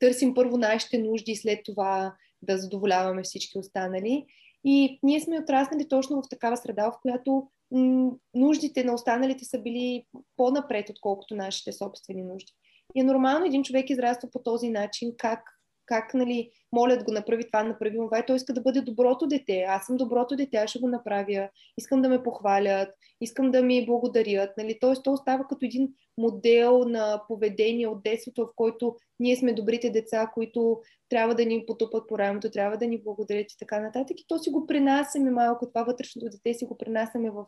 [0.00, 4.26] търсим първо нашите нужди и след това да задоволяваме всички останали.
[4.64, 7.48] И ние сме отраснали точно в такава среда, в която
[8.34, 10.04] нуждите на останалите са били
[10.36, 12.52] по-напред, отколкото нашите собствени нужди.
[12.94, 15.59] И е нормално един човек израства по този начин, как
[15.90, 18.18] как, нали, моля да го направи това, направи това.
[18.18, 19.64] И той иска да бъде доброто дете.
[19.68, 21.48] Аз съм доброто дете, аз ще го направя.
[21.78, 22.88] Искам да ме похвалят,
[23.20, 24.50] искам да ми благодарят.
[24.58, 24.78] Нали.
[24.80, 29.90] Тоест, то остава като един модел на поведение от детството, в който ние сме добрите
[29.90, 34.20] деца, които трябва да ни потупат по рамото, трябва да ни благодарят и така нататък.
[34.20, 37.44] И то си го принасяме малко, това вътрешното дете си го принасяме в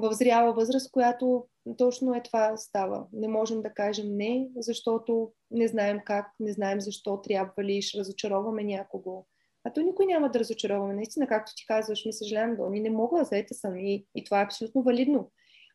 [0.00, 1.46] в зряла възраст, която
[1.78, 3.06] точно е това става.
[3.12, 7.98] Не можем да кажем не, защото не знаем как, не знаем защо трябва ли, ще
[7.98, 9.26] разочароваме някого.
[9.64, 10.94] А то никой няма да разочароваме.
[10.94, 14.44] Наистина, както ти казваш, ми съжалявам, Дони, не мога, заета съм и, и това е
[14.44, 15.30] абсолютно валидно.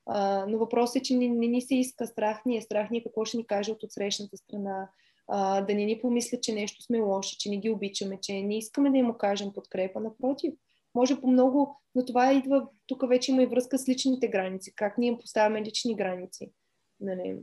[0.05, 3.03] А, но въпросът е, че не, не ни се иска страх ни е страх ни
[3.03, 4.89] какво ще ни каже от отсрещната страна,
[5.27, 8.57] а, да не ни помислят, че нещо сме лоши, че не ги обичаме, че не
[8.57, 9.99] искаме да им окажем подкрепа.
[9.99, 10.53] Напротив,
[10.95, 14.97] може по много, но това идва, тук вече има и връзка с личните граници, как
[14.97, 16.51] ние поставяме лични граници.
[16.99, 17.37] Нали.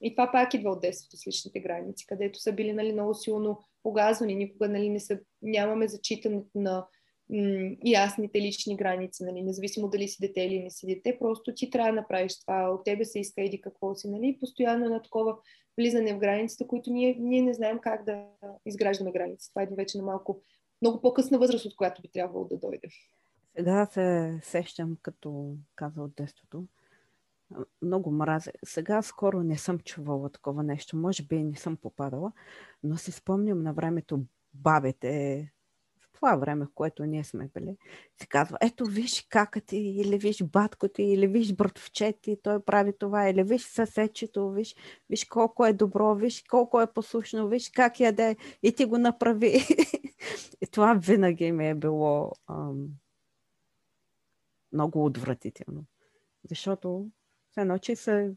[0.00, 3.64] И това пак идва от детството с личните граници, където са били нали, много силно
[3.82, 4.34] погазвани.
[4.34, 6.86] Никога нали, не са, нямаме зачитането на
[7.30, 11.70] м- ясните лични граници, нали, независимо дали си дете или не си дете, просто ти
[11.70, 15.36] трябва да направиш това, от тебе се иска еди какво си, нали, постоянно на такова
[15.78, 18.24] влизане в границите, които ние, ние не знаем как да
[18.66, 19.50] изграждаме граници.
[19.50, 20.42] Това идва вече на малко,
[20.82, 22.88] много по-късна възраст, от която би трябвало да дойде.
[23.56, 26.64] Сега се сещам, като каза от детството.
[27.82, 28.52] Много мразя.
[28.64, 30.96] Сега скоро не съм чувала такова нещо.
[30.96, 32.32] Може би не съм попадала,
[32.82, 34.24] но си спомням на времето
[34.54, 35.52] бабите,
[36.16, 37.76] това време, в което ние сме били,
[38.20, 42.60] си казва, ето виж кака ти, или виж батко ти, или виж братовче ти, той
[42.60, 44.76] прави това, или виж съсечето, виж,
[45.10, 49.60] виж колко е добро, виж колко е послушно, виж как яде и ти го направи.
[50.60, 52.86] и това винаги ми е било ам,
[54.72, 55.84] много отвратително.
[56.50, 57.06] Защото
[57.54, 58.34] се едно, че се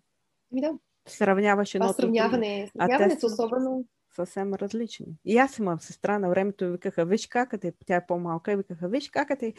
[0.51, 0.79] да.
[1.07, 1.87] сравняваш едно.
[1.87, 3.85] Това сравняване, сравняването особено
[4.25, 5.05] съвсем различни.
[5.25, 8.87] И аз имам сестра на времето викаха, виж как е, тя е по-малка, и викаха,
[8.87, 9.53] виж как е.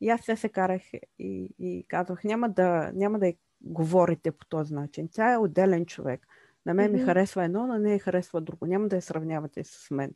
[0.00, 0.82] И аз се се карах
[1.18, 5.08] и, и казвах, няма да, няма да говорите по този начин.
[5.12, 6.26] Тя е отделен човек.
[6.66, 6.92] На мен mm-hmm.
[6.92, 8.66] ми харесва едно, но не харесва друго.
[8.66, 10.10] Няма да я сравнявате с мен.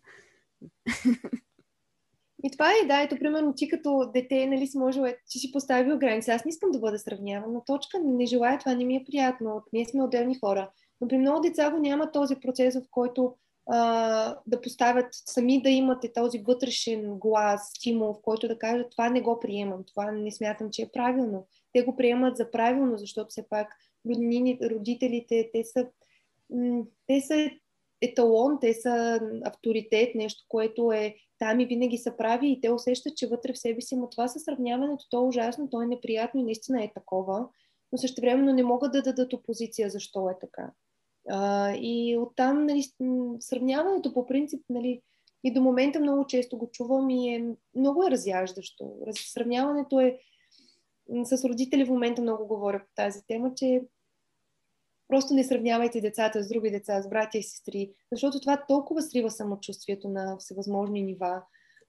[2.44, 5.98] И това е, да, ето, примерно, ти като дете, нали, си можел, ти си поставил
[5.98, 6.32] граница.
[6.32, 7.64] Аз не искам да бъда сравнявана.
[7.64, 9.64] Точка, не желая, това не ми е приятно.
[9.72, 10.70] Ние сме отделни хора.
[11.00, 13.34] Но при много деца го няма този процес, в който
[14.46, 19.20] да поставят, сами да имате този вътрешен глас, стимул, в който да кажат това не
[19.20, 21.46] го приемам, това не смятам, че е правилно.
[21.72, 23.68] Те го приемат за правилно, защото все пак
[24.70, 25.86] родителите, те са,
[27.06, 27.50] те са
[28.02, 33.16] еталон, те са авторитет, нещо, което е там и винаги са прави и те усещат,
[33.16, 36.40] че вътре в себе си има това със сравняването, то е ужасно, то е неприятно
[36.40, 37.48] и наистина е такова,
[37.92, 40.70] но също времено не могат да дадат опозиция защо е така.
[41.30, 42.84] А, и оттам нали,
[43.40, 45.02] сравняването по принцип нали,
[45.44, 48.92] и до момента много често го чувам и е много е разяждащо.
[49.12, 50.18] Сравняването е
[51.24, 53.82] с родители в момента много говоря по тази тема, че
[55.08, 59.30] просто не сравнявайте децата с други деца, с братя и сестри, защото това толкова срива
[59.30, 61.42] самочувствието на всевъзможни нива.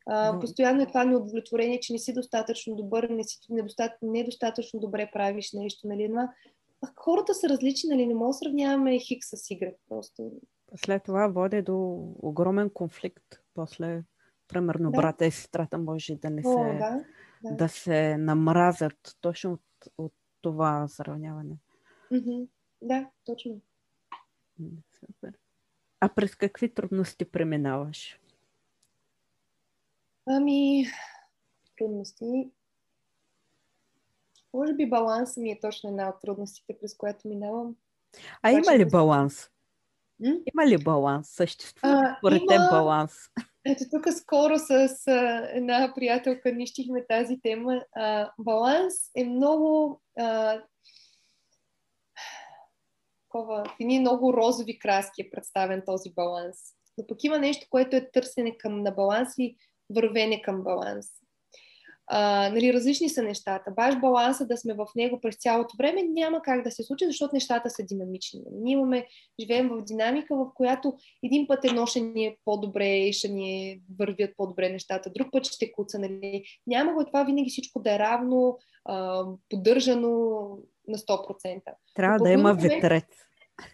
[0.10, 5.10] А, постоянно е това неудовлетворение, че не си достатъчно добър, не си недостатъчно, недостатъчно добре
[5.14, 5.88] правиш нещо.
[5.88, 6.08] Нали?
[6.10, 6.30] Но,
[6.96, 8.08] хората са различни, нали?
[8.08, 9.76] Не мога да сравняваме хик с Y.
[9.90, 10.32] Просто.
[10.76, 11.78] След това води до
[12.22, 13.26] огромен конфликт.
[13.54, 14.04] После,
[14.48, 14.98] примерно, да.
[14.98, 17.06] брата и сестрата може да не се, О, да,
[17.44, 17.56] да.
[17.56, 19.62] да се намразят точно от,
[19.98, 21.58] от това сравняване.
[22.12, 22.48] Mm-hmm.
[22.82, 23.62] Да, точно.
[25.00, 25.34] Супер.
[26.00, 28.20] А през какви трудности преминаваш?
[30.26, 30.86] Ами,
[31.78, 32.52] трудности.
[34.54, 37.76] Може би баланс ми е точно една от трудностите, през която минавам.
[38.44, 39.50] А има ли баланс?
[40.20, 40.36] М?
[40.54, 41.30] Има ли баланс?
[41.30, 42.48] Съществува според има...
[42.48, 43.14] теб баланс?
[43.66, 44.72] Ето тук скоро с
[45.08, 47.84] а, една приятелка нищихме тази тема.
[47.96, 50.62] А, баланс е много а,
[53.28, 56.58] такова, в едни много розови краски е представен този баланс.
[56.98, 59.58] Но пък има нещо, което е търсене към на баланс и
[59.90, 61.06] вървене към баланс.
[62.10, 63.72] А, нали, различни са нещата.
[63.72, 67.36] Баш баланса да сме в него през цялото време няма как да се случи, защото
[67.36, 68.42] нещата са динамични.
[68.52, 69.08] Ние имаме,
[69.40, 70.94] живеем в динамика, в която
[71.24, 75.46] един път едно ще ни е по-добре и ще ни вървят по-добре нещата, друг път
[75.46, 76.00] ще куца.
[76.00, 76.44] Нали.
[76.68, 80.10] Няма го това винаги всичко да е равно, а, поддържано
[80.88, 81.62] на 100%.
[81.96, 83.27] Трябва да има ветрец.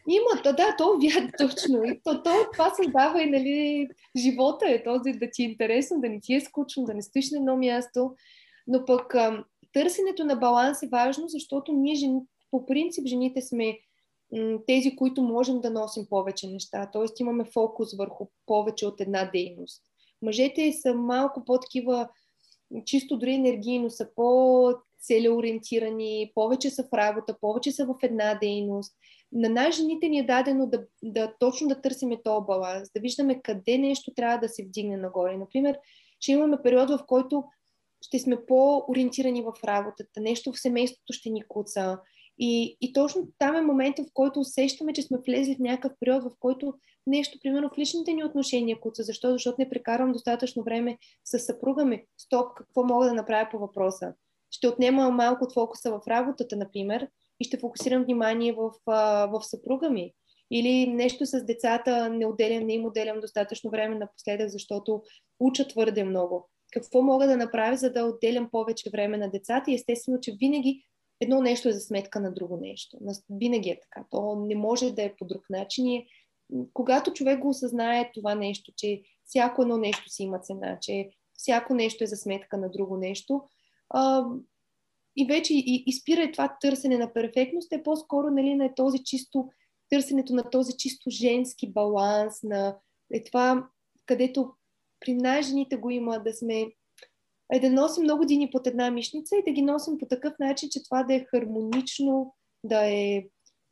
[0.08, 1.84] Има, да, да, то вярно точно.
[1.84, 6.10] И то, то, това създава и нали, живота е този да ти е интересно, да
[6.10, 8.16] не ти е скучно, да не стоиш на едно място.
[8.68, 9.16] Но пък
[9.74, 12.22] търсенето на баланс е важно, защото ние жени,
[12.52, 13.80] по принцип жените сме
[14.68, 16.90] тези, които можем да носим повече неща.
[16.94, 19.84] Тоест имаме фокус върху повече от една дейност.
[20.22, 22.10] Мъжете са малко по-такива,
[22.86, 28.94] чисто дори енергийно, са по целеориентирани, повече са в работа, повече са в една дейност
[29.34, 33.42] на нас жените ни е дадено да, да точно да търсиме този баланс, да виждаме
[33.42, 35.38] къде нещо трябва да се вдигне нагоре.
[35.38, 35.78] Например,
[36.20, 37.44] ще имаме период, в който
[38.02, 42.00] ще сме по-ориентирани в работата, нещо в семейството ще ни куца.
[42.38, 46.24] И, и точно там е момента, в който усещаме, че сме влезли в някакъв период,
[46.24, 46.74] в който
[47.08, 49.04] нещо, примерно в личните ни отношения куца.
[49.04, 49.32] Защо?
[49.32, 52.04] Защото не прекарвам достатъчно време с съпруга ми.
[52.18, 54.14] Стоп, какво мога да направя по въпроса?
[54.52, 57.08] Ще отнема малко от фокуса в работата, например,
[57.40, 58.72] и ще фокусирам внимание в,
[59.28, 60.14] в съпруга ми.
[60.52, 65.04] Или нещо с децата не отделям, не им отделям достатъчно време напоследък, защото
[65.40, 66.50] учат твърде много.
[66.74, 69.72] какво мога да направя, за да отделям повече време на децата.
[69.72, 70.84] И естествено, че винаги
[71.22, 72.98] едно нещо е за сметка на друго нещо.
[73.30, 74.06] Винаги е така.
[74.10, 75.88] То не може да е по друг начин.
[75.88, 76.08] И
[76.74, 81.74] когато човек го осъзнае това нещо, че всяко едно нещо си има цена, че всяко
[81.74, 83.42] нещо е за сметка на друго нещо,
[83.90, 84.26] а,
[85.16, 89.50] и вече и, и спира това търсене на перфектност, е по-скоро нали, на този чисто,
[89.90, 92.78] търсенето на този чисто женски баланс, на
[93.14, 93.68] е това,
[94.06, 94.54] където
[95.00, 96.66] при най-жените го има да сме
[97.54, 100.70] е да носим много дини под една мишница и да ги носим по такъв начин,
[100.72, 103.26] че това да е хармонично, да, е,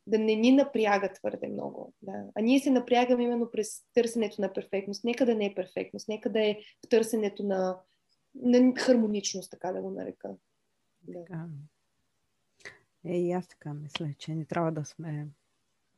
[0.06, 1.92] да не ни напряга твърде много.
[2.02, 2.24] Да.
[2.34, 5.04] А ние се напрягаме именно през търсенето на перфектност.
[5.04, 6.54] Нека да не е перфектност, нека да е
[6.86, 7.76] в търсенето на,
[8.34, 10.28] на хармоничност, така да го нарека.
[11.02, 11.48] Да.
[13.04, 15.26] Е, и аз така мисля, че не трябва да сме.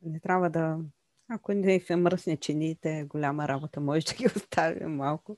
[0.01, 0.79] Не трябва да.
[1.27, 5.37] Ако не се мръсне чините, голяма работа, може да ги оставим малко.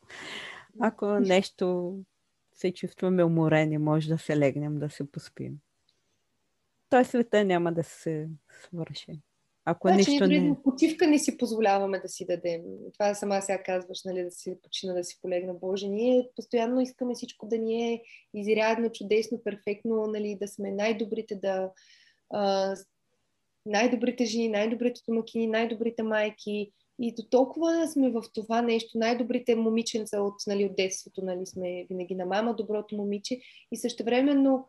[0.80, 1.98] Ако нещо
[2.54, 5.60] се чувстваме уморени, може да се легнем, да се поспим.
[6.90, 9.22] Той света няма да се свърши.
[9.70, 10.56] Ако значи, ние не...
[10.64, 12.62] почивка не си позволяваме да си дадем.
[12.94, 15.54] Това сама сега казваш, нали, да си почина, да си полегна.
[15.54, 18.02] Боже, ние постоянно искаме всичко да ни е
[18.34, 21.72] изрядно, чудесно, перфектно, нали, да сме най-добрите, да
[22.30, 22.76] а,
[23.66, 26.72] най-добрите жени, най-добрите домакини, най-добрите майки.
[27.00, 31.86] И до толкова сме в това нещо, най-добрите момиченца от, нали, от детството, нали, сме
[31.90, 33.40] винаги на мама, доброто момиче.
[33.72, 34.68] И същевременно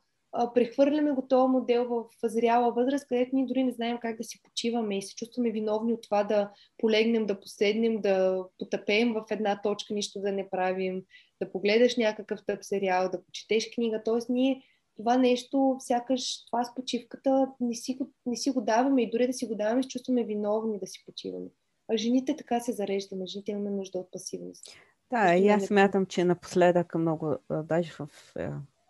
[0.55, 4.43] прехвърляме го този модел в зряла възраст, където ние дори не знаем как да си
[4.43, 9.61] почиваме и се чувстваме виновни от това да полегнем, да поседнем, да потъпеем в една
[9.63, 11.03] точка, нищо да не правим,
[11.43, 14.03] да погледаш някакъв тъп сериал, да почетеш книга.
[14.05, 14.63] Тоест ние
[14.97, 19.27] това нещо, сякаш това с почивката не си, го, не си го даваме и дори
[19.27, 21.47] да си го даваме, се чувстваме виновни да си почиваме.
[21.89, 24.65] А жените така се зареждаме, жените имаме нужда от пасивност.
[25.11, 28.35] Да, и аз смятам, че напоследък много, даже в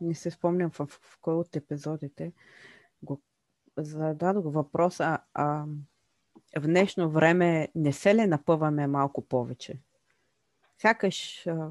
[0.01, 2.33] не се спомням в, в кой от епизодите,
[3.03, 3.21] го
[3.77, 5.65] зададох въпроса, а
[6.57, 9.79] в днешно време не се ли напъваме малко повече?
[10.79, 11.71] Сякаш а,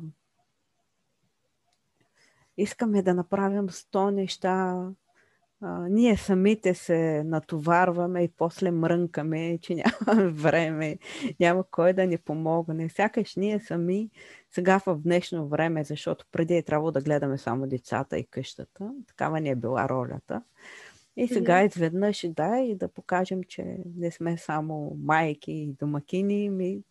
[2.57, 4.88] искаме да направим сто неща,
[5.62, 10.97] а, ние самите се натоварваме и после мрънкаме, че няма време,
[11.39, 12.89] няма кой да ни помогне.
[12.89, 14.10] Сякаш ние сами
[14.51, 19.39] сега в днешно време, защото преди е трябвало да гледаме само децата и къщата, такава
[19.39, 20.41] ни е била ролята.
[21.20, 26.82] И сега изведнъж да, и да покажем, че не сме само майки и домакини, ми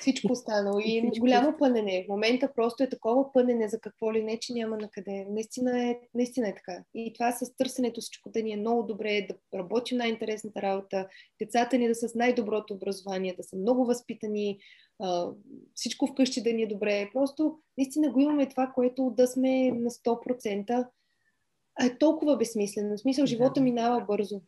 [0.00, 0.78] всичко останало.
[0.78, 1.20] И Всичко.
[1.20, 2.04] голямо пънене.
[2.04, 5.26] В момента просто е такова пънене за какво ли не, че няма на къде.
[5.30, 6.84] Наистина е, наистина е така.
[6.94, 11.78] И това с търсенето всичко да ни е много добре, да работим най-интересната работа, децата
[11.78, 14.58] ни да са с най-доброто образование, да са много възпитани,
[15.74, 17.10] всичко вкъщи да ни е добре.
[17.12, 20.86] Просто наистина го имаме това, което да сме на 100%.
[21.80, 22.96] А е толкова безсмислено.
[22.96, 24.40] В смисъл, живота минава бързо.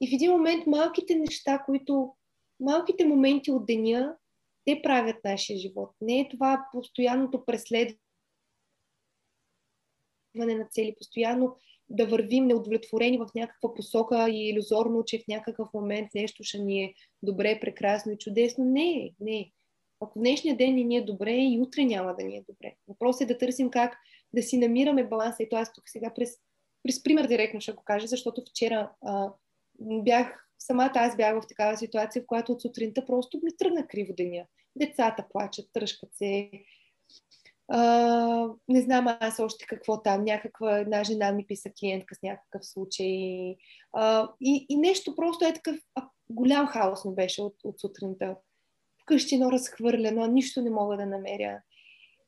[0.00, 2.12] И в един момент малките неща, които
[2.60, 4.16] малките моменти от деня,
[4.64, 5.90] те правят нашия живот.
[6.00, 7.98] Не е това постоянното преследване
[10.34, 11.56] на цели, постоянно
[11.88, 16.84] да вървим неудовлетворени в някаква посока и иллюзорно, че в някакъв момент нещо ще ни
[16.84, 18.64] е добре, прекрасно и чудесно.
[18.64, 19.52] Не, не.
[20.00, 22.74] Ако днешния ден ни е добре, и утре няма да ни е добре.
[22.88, 23.96] Въпросът е да търсим как
[24.34, 25.42] да си намираме баланса.
[25.42, 26.36] И то аз тук сега през,
[26.82, 29.32] през пример директно ще го кажа, защото вчера а,
[29.80, 34.12] бях самата аз бях в такава ситуация, в която от сутринта просто ми тръгна криво
[34.16, 34.44] деня.
[34.76, 36.50] Децата плачат, тръжкат се.
[37.68, 40.24] А, не знам аз още какво там.
[40.24, 43.56] Някаква една жена ми писа клиентка с някакъв случай.
[43.92, 48.36] А, и, и нещо просто е такъв а, голям хаос ми беше от, от сутринта.
[49.02, 51.60] Вкъщи едно разхвърлено, нищо не мога да намеря.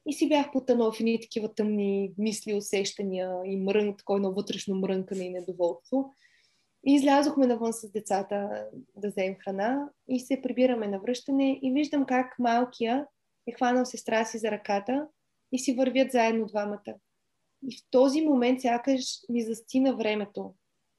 [0.07, 5.25] И си бях потънала в едни такива тъмни мисли, усещания и мрънк, такова вътрешно мрънкане
[5.25, 6.15] и недоволство.
[6.85, 8.67] И излязохме навън с децата
[8.97, 13.07] да вземем храна и се прибираме на връщане и виждам как малкия
[13.47, 15.09] е хванал сестра си за ръката
[15.53, 16.95] и си вървят заедно двамата.
[17.69, 20.55] И в този момент сякаш ми застина времето.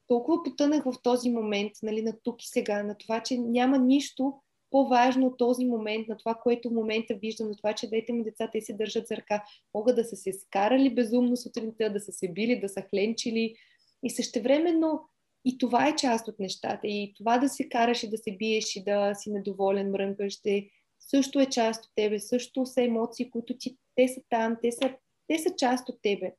[0.06, 4.34] Толкова потънах в този момент, нали, на тук и сега, на това, че няма нищо
[4.70, 8.24] по-важно от този момент, на това, което в момента виждам, на това, че дете ми
[8.24, 12.12] децата и се държат за ръка, могат да са се скарали безумно сутринта, да са
[12.12, 13.54] се били, да са хленчили
[14.02, 15.08] и същевременно
[15.44, 16.86] и това е част от нещата.
[16.86, 20.68] И това да се караш и да се биеш и да си недоволен, мрънкаш, ще
[21.00, 22.20] също е част от тебе.
[22.20, 24.94] Също са емоции, които ти, те са там, те са,
[25.26, 26.32] те са част от тебе.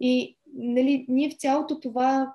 [0.00, 2.34] И нали, ние в цялото това,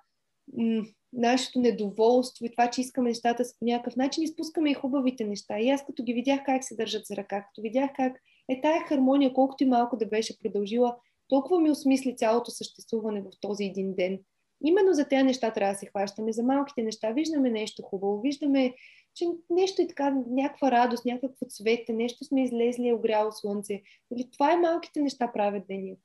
[0.58, 0.84] м-
[1.14, 5.60] нашето недоволство и това, че искаме нещата по някакъв начин, изпускаме и хубавите неща.
[5.60, 8.18] И аз като ги видях как се държат за ръка, като видях как
[8.50, 10.96] е тая хармония, колкото и малко да беше продължила,
[11.28, 14.20] толкова ми осмисли цялото съществуване в този един ден.
[14.64, 17.12] Именно за тези неща трябва да се хващаме, за малките неща.
[17.12, 18.74] Виждаме нещо хубаво, виждаме,
[19.16, 23.82] че нещо е така, някаква радост, някакво цвете, нещо сме излезли, е огряло слънце.
[24.14, 25.96] Или това е малките неща правят деня.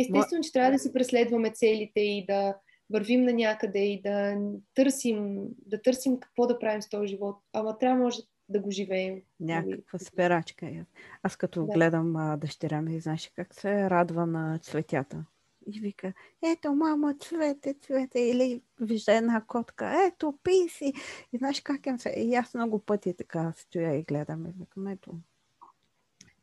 [0.00, 2.56] Естествено, че трябва да си преследваме целите и да
[2.90, 4.36] вървим на някъде и да
[4.74, 7.36] търсим, да търсим какво да правим с този живот.
[7.52, 9.22] Ама трябва може да го живеем.
[9.40, 10.66] Някаква спирачка.
[10.66, 10.84] Е.
[11.22, 11.72] Аз като да.
[11.72, 15.24] гледам а, дъщеря ми, знаеш как се радва на цветята.
[15.66, 18.20] И вика, ето мама, цвете, цвете.
[18.20, 20.92] Или вижда една котка, ето писи.
[21.32, 22.08] И знаеш как им се...
[22.08, 25.12] И аз много пъти така стоя и гледам и викам, ето.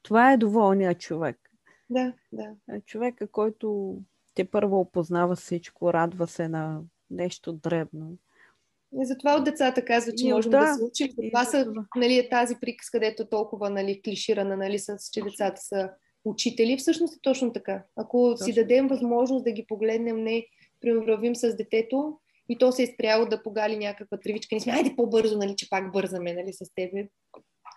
[0.02, 1.52] Това е доволният човек.
[1.90, 2.56] Да, да.
[2.72, 3.98] Е, човека, който
[4.36, 8.18] те първо опознава всичко, радва се на нещо дребно.
[9.02, 11.08] И затова от децата казват, че можем да, да се учим.
[11.32, 15.62] Това са нали, е тази приказка, където е толкова нали, клиширана, нали, с, че децата
[15.62, 15.90] са
[16.26, 16.78] учители.
[16.78, 17.84] Всъщност е точно така.
[17.96, 18.46] Ако точно.
[18.46, 20.46] си дадем възможност да ги погледнем, не
[20.82, 24.96] примерно с детето и то се е спряло да погали някаква тревичка, не сме, айде
[24.96, 27.10] по-бързо, нали, че пак бързаме нали, с тебе.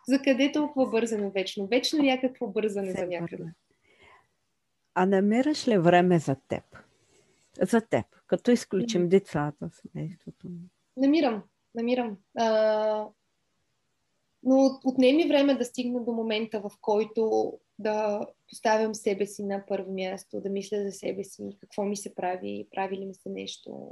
[0.09, 1.67] За къде толкова бързаме вечно?
[1.67, 3.45] Вечно някакво бързане за някъде.
[4.95, 6.65] А намираш ли време за теб?
[7.63, 10.49] За теб, като изключим децата, семейството.
[10.97, 11.43] Намирам,
[11.75, 12.17] намирам.
[12.39, 13.07] А,
[14.43, 19.93] но отнеми време да стигна до момента, в който да поставям себе си на първо
[19.93, 23.91] място, да мисля за себе си, какво ми се прави, прави ли ми се нещо.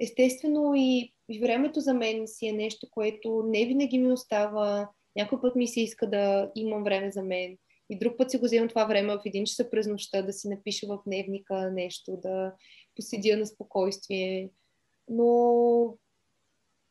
[0.00, 4.90] Естествено и, и времето за мен си е нещо, което не винаги ми остава.
[5.16, 7.58] Някой път ми се иска да имам време за мен.
[7.90, 10.48] И друг път си го вземам това време в един часа през нощта да си
[10.48, 12.52] напиша в дневника нещо, да
[12.96, 14.50] поседя на спокойствие.
[15.08, 15.98] Но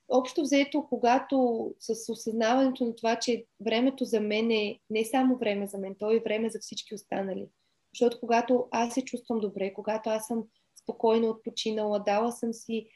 [0.09, 5.67] общо взето, когато с осъзнаването на това, че времето за мен е не само време
[5.67, 7.47] за мен, то е време за всички останали.
[7.93, 10.43] Защото когато аз се чувствам добре, когато аз съм
[10.81, 12.87] спокойно отпочинала, дала съм си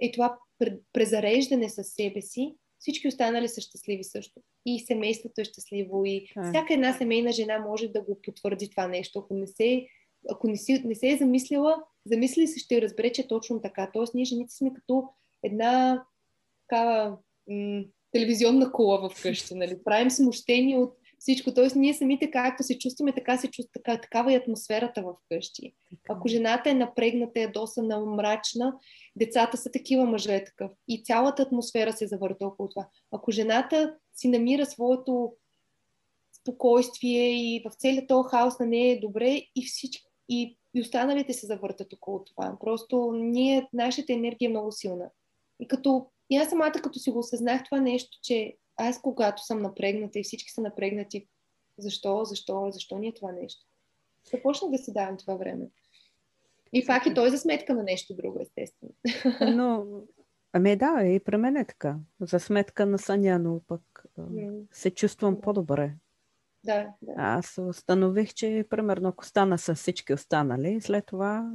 [0.00, 0.38] е това
[0.92, 4.40] презареждане със себе си, всички останали са щастливи също.
[4.66, 6.04] И семейството е щастливо.
[6.04, 6.48] И а.
[6.48, 9.18] всяка една семейна жена може да го потвърди това нещо.
[9.18, 9.86] Ако не се,
[10.30, 13.90] ако не, си, не се е замислила, замисли се, ще разбере, че е точно така.
[13.92, 15.08] Тоест, ние жените сме като
[15.42, 16.04] една
[16.68, 17.16] такава
[17.48, 19.54] м- телевизионна кула в къща.
[19.54, 19.78] Нали?
[19.84, 21.54] Правим смущение от всичко.
[21.54, 25.74] Тоест, ние самите както се чувстваме, така се чувства, така, такава е атмосферата в къщи.
[26.08, 28.74] Ако жената е напрегната, е досана, мрачна,
[29.16, 30.70] децата са такива, мъже е такъв.
[30.88, 32.88] И цялата атмосфера се завърта около това.
[33.12, 35.32] Ако жената си намира своето
[36.40, 41.32] спокойствие и в целият този хаос на нея е добре и всички и, и останалите
[41.32, 42.56] се завъртат около това.
[42.60, 45.10] Просто ние, нашата енергия е много силна.
[45.60, 49.62] И като и аз самата, като си го осъзнах това нещо, че аз когато съм
[49.62, 51.28] напрегната и всички са напрегнати,
[51.78, 53.66] защо, защо, защо ни е това нещо?
[54.30, 55.66] Започнах да си давам това време.
[56.72, 58.92] И пак и той за сметка на нещо друго, естествено.
[59.56, 59.86] Но,
[60.52, 61.96] ами да, и при мен е така.
[62.20, 64.66] За сметка на съня, но пък mm.
[64.72, 65.94] се чувствам по-добре.
[66.64, 67.12] Да, да.
[67.16, 71.52] Аз установих, че примерно ако стана с всички останали, след това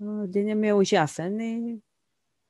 [0.00, 1.78] денят ми е ужасен и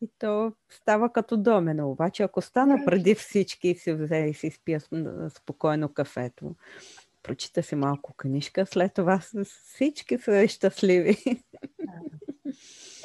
[0.03, 1.91] и то става като домено.
[1.91, 4.81] Обаче, ако стана преди всички и си взе и си спия
[5.29, 6.55] спокойно кафето,
[7.23, 9.21] прочита си малко книжка, след това
[9.67, 11.17] всички са щастливи.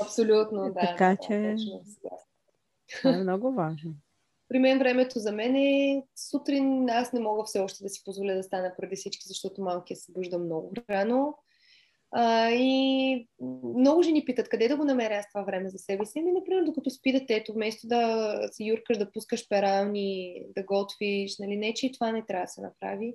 [0.02, 0.80] Абсолютно, да.
[0.80, 1.56] Така да, че
[2.98, 3.94] това е много важно.
[4.50, 8.34] При мен времето за мен е сутрин, аз не мога все още да си позволя
[8.34, 11.38] да стана преди всички, защото малкият се бужда много рано.
[12.12, 13.28] А, и
[13.78, 16.20] много жени питат къде да го намеря аз това време за себе си.
[16.20, 21.58] Ами, например, докато спи детето, вместо да си юркаш, да пускаш перални, да готвиш, нали,
[21.58, 23.14] не, че и това не трябва да се направи.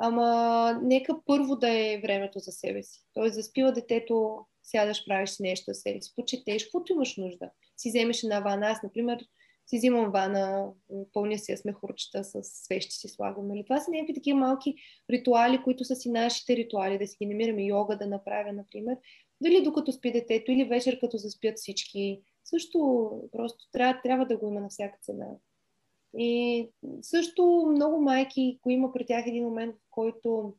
[0.00, 3.00] Ама нека първо да е времето за себе си.
[3.14, 7.50] Тоест, заспива детето, сядаш, правиш си нещо, се почетеш, каквото имаш нужда.
[7.76, 8.66] Си вземеш една вана.
[8.66, 9.18] Аз, например,
[9.68, 10.72] си взимам вана,
[11.12, 13.48] пълня си я с мехурчета, с свещи си слагам.
[13.48, 13.64] Нали?
[13.64, 14.74] Това са някакви такива малки
[15.10, 18.96] ритуали, които са си нашите ритуали, да си ги намираме йога да направя, например.
[19.40, 22.22] Дали докато спи детето или вечер като заспят всички.
[22.44, 25.26] Също просто трябва, трябва да го има на всяка цена.
[26.18, 26.68] И
[27.02, 30.54] също много майки, ако има при тях един момент, в който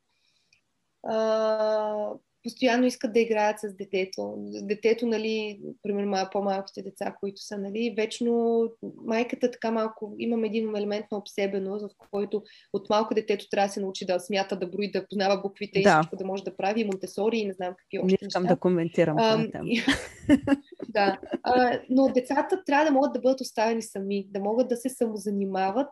[1.04, 4.36] а, постоянно искат да играят с детето.
[4.62, 8.64] Детето, нали, примерно по-малките деца, които са, нали, вечно
[9.06, 13.74] майката така малко, имам един елемент на обсебеност, в който от малко детето трябва да
[13.74, 15.90] се научи да смята, да брои, да познава буквите да.
[15.90, 18.44] и всичко да може да прави, и Монтесори и не знам какви още Не искам
[18.44, 19.48] да коментирам а,
[20.90, 24.90] да, а, но децата трябва да могат да бъдат оставени сами, да могат да се
[24.90, 25.90] самозанимават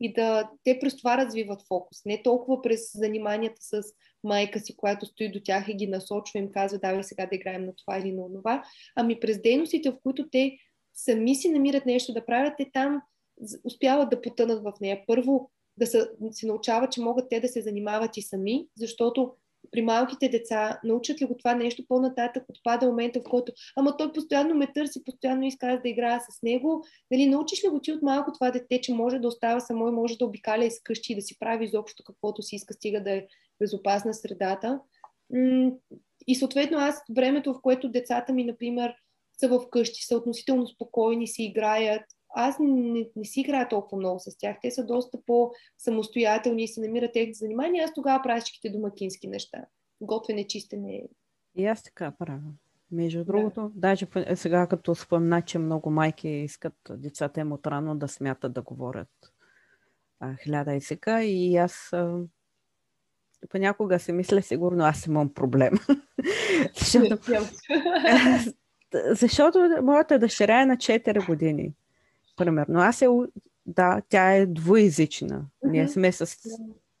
[0.00, 2.04] и да те през това развиват фокус.
[2.04, 3.82] Не толкова през заниманията с
[4.24, 7.66] майка си, която стои до тях и ги насочва, им казва, давай сега да играем
[7.66, 8.62] на това или на това,
[8.96, 10.58] ами през дейностите, в които те
[10.94, 13.02] сами си намират нещо да правят, те там
[13.64, 15.04] успяват да потънат в нея.
[15.06, 19.34] Първо, да се, се научават, че могат те да се занимават и сами, защото
[19.70, 24.12] при малките деца, научат ли го това нещо, по-нататък отпада момента, в който ама той
[24.12, 26.84] постоянно ме търси, постоянно иска да играя с него.
[27.10, 29.92] Нали, научиш ли го ти от малко това дете, че може да остава само и
[29.92, 33.10] може да обикаля из къщи и да си прави изобщо каквото си иска, стига да
[33.10, 33.26] е
[33.60, 34.80] безопасна средата.
[36.26, 38.94] И съответно аз времето, в което децата ми, например,
[39.40, 42.02] са в къщи, са относително спокойни, си играят,
[42.34, 44.56] аз не, не си играя толкова много с тях.
[44.62, 47.84] Те са доста по-самостоятелни и се намират техни занимания.
[47.84, 49.58] Аз тогава правя всичките домакински неща.
[50.00, 51.02] Готвене, чистене.
[51.56, 52.40] И аз така правя.
[52.90, 53.70] Между другото, да.
[53.74, 59.08] даже сега като спомна, че много майки искат децата им отрано да смятат да говорят
[60.20, 62.18] а, хиляда езика и аз а,
[63.48, 65.72] понякога си мисля, сигурно аз имам проблем.
[66.78, 67.18] защото,
[69.14, 71.74] защото моята дъщеря е на 4 години
[72.38, 72.80] примерно.
[72.80, 73.08] Аз е,
[73.66, 75.38] да, тя е двуязична.
[75.38, 75.70] Mm-hmm.
[75.70, 76.36] Ние сме с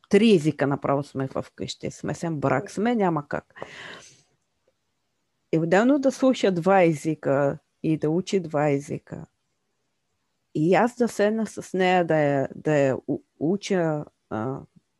[0.08, 1.90] три езика направо сме в къщи.
[1.90, 3.54] Смесен брак сме, няма как.
[5.52, 9.26] И отделно да слуша два езика и да учи два езика.
[10.54, 12.96] И аз да седна с нея да я, да я
[13.38, 14.04] уча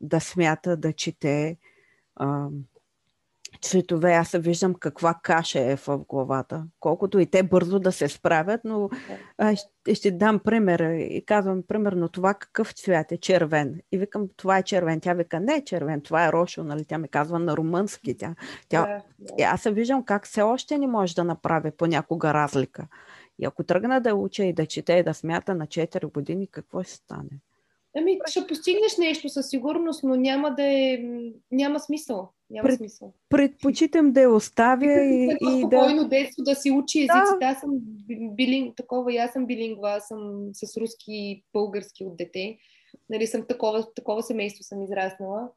[0.01, 1.57] да смята, да чете,
[3.61, 6.63] цветове, аз виждам каква каша е в главата.
[6.79, 8.89] Колкото и те бързо да се справят, но
[9.37, 13.81] а, ще, ще дам пример и казвам, примерно, това какъв цвят е червен.
[13.91, 14.99] И викам, това е червен.
[14.99, 16.85] Тя вика, не е червен, това е рошо, нали?
[16.85, 18.17] Тя ми казва на румънски.
[18.17, 18.35] Тя,
[18.69, 18.81] тя...
[18.81, 19.33] Да, да.
[19.37, 22.87] И аз виждам как все още не може да направи понякога разлика.
[23.39, 26.83] И ако тръгна да уча и да чете и да смята на 4 години, какво
[26.83, 27.29] ще стане?
[27.97, 30.99] Ами, ще постигнеш нещо със сигурност, но няма да е...
[31.51, 32.31] Няма смисъл.
[32.49, 33.13] Няма Пред, смисъл.
[33.29, 36.09] Предпочитам да я оставя и, и, и спокойно да...
[36.09, 37.37] детство да си учи езиците.
[37.39, 37.45] Да.
[37.45, 37.69] Аз съм
[38.35, 42.57] билинг, такова, и аз съм билингва, аз съм с руски и български от дете.
[43.09, 45.49] Нали, съм такова, такова семейство съм израснала.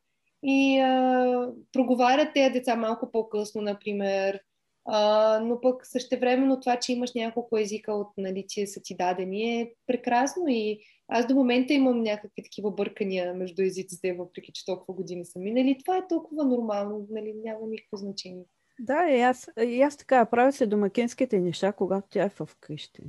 [0.42, 4.40] И а, проговарят тези деца малко по-късно, например.
[4.84, 9.60] А, но пък същевременно това, че имаш няколко езика от нали, че са ти дадени
[9.60, 10.80] е прекрасно и
[11.12, 15.78] аз до момента имам някакви такива бъркания между езиците, въпреки че толкова години са минали.
[15.84, 18.44] Това е толкова нормално, нали, няма никакво значение.
[18.80, 23.02] Да, и аз, и аз така правя се домакинските неща, когато тя е в къщи.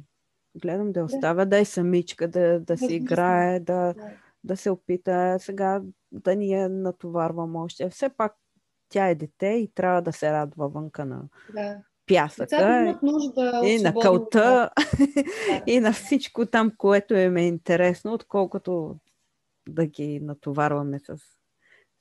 [0.62, 4.12] Гледам да оставя да, да е самичка, да, да си играе, да, да.
[4.44, 5.82] да се опита сега
[6.12, 7.90] да ни я натоварвам още.
[7.90, 8.36] Все пак
[8.90, 11.24] тя е дете и трябва да се радва вънка на,
[11.54, 15.64] да пясъка нужда и на кълта да.
[15.68, 18.96] и на всичко там, което им е интересно, отколкото
[19.68, 21.18] да ги натоварваме с...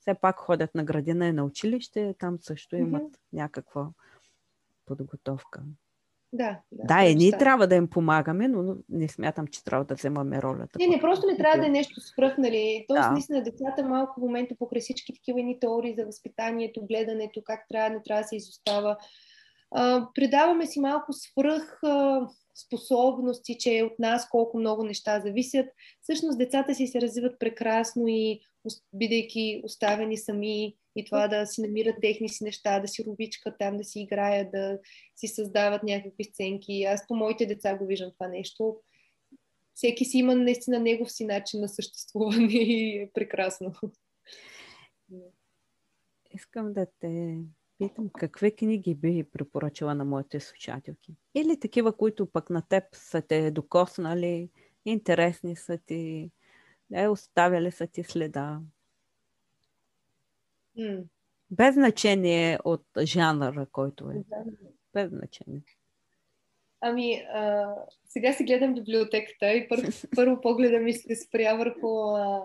[0.01, 3.19] Все пак ходят на градина и на училище, там също имат mm-hmm.
[3.33, 3.89] някаква
[4.87, 5.63] подготовка.
[6.33, 6.85] Да, да.
[6.85, 10.79] Да, и ние трябва да им помагаме, но не смятам, че трябва да вземаме ролята.
[10.79, 12.85] Не, не, просто не трябва да е нещо свръх, нали.
[12.89, 13.11] Тоест, да.
[13.11, 17.91] наистина, децата малко в момента покрай всички такива едни теории за възпитанието, гледането, как трябва,
[17.91, 18.97] не трябва да се изостава
[20.14, 22.29] предаваме си малко свръх а,
[22.66, 25.66] способности, че от нас колко много неща зависят.
[26.03, 28.41] Всъщност децата си се развиват прекрасно и
[28.93, 33.77] бидейки оставени сами и това да си намират техни си неща, да си рубичкат там,
[33.77, 34.79] да си играят, да
[35.16, 36.85] си създават някакви сценки.
[36.85, 38.77] Аз по моите деца го виждам това нещо.
[39.75, 43.73] Всеки си има наистина негов си начин на съществуване и е прекрасно.
[46.31, 47.39] Искам да те
[47.89, 51.14] питам какви книги би препоръчала на моите слушателки.
[51.35, 54.51] Или такива, които пък на теб са те докоснали,
[54.85, 56.30] интересни са ти,
[56.95, 58.61] е, оставяли са ти следа.
[60.78, 61.05] Mm.
[61.51, 64.24] Без значение от жанра, който е.
[64.95, 65.62] Без значение.
[66.80, 67.74] Ами, а,
[68.05, 72.43] сега си гледам библиотеката и първо, първо погледа ми се спря върху а,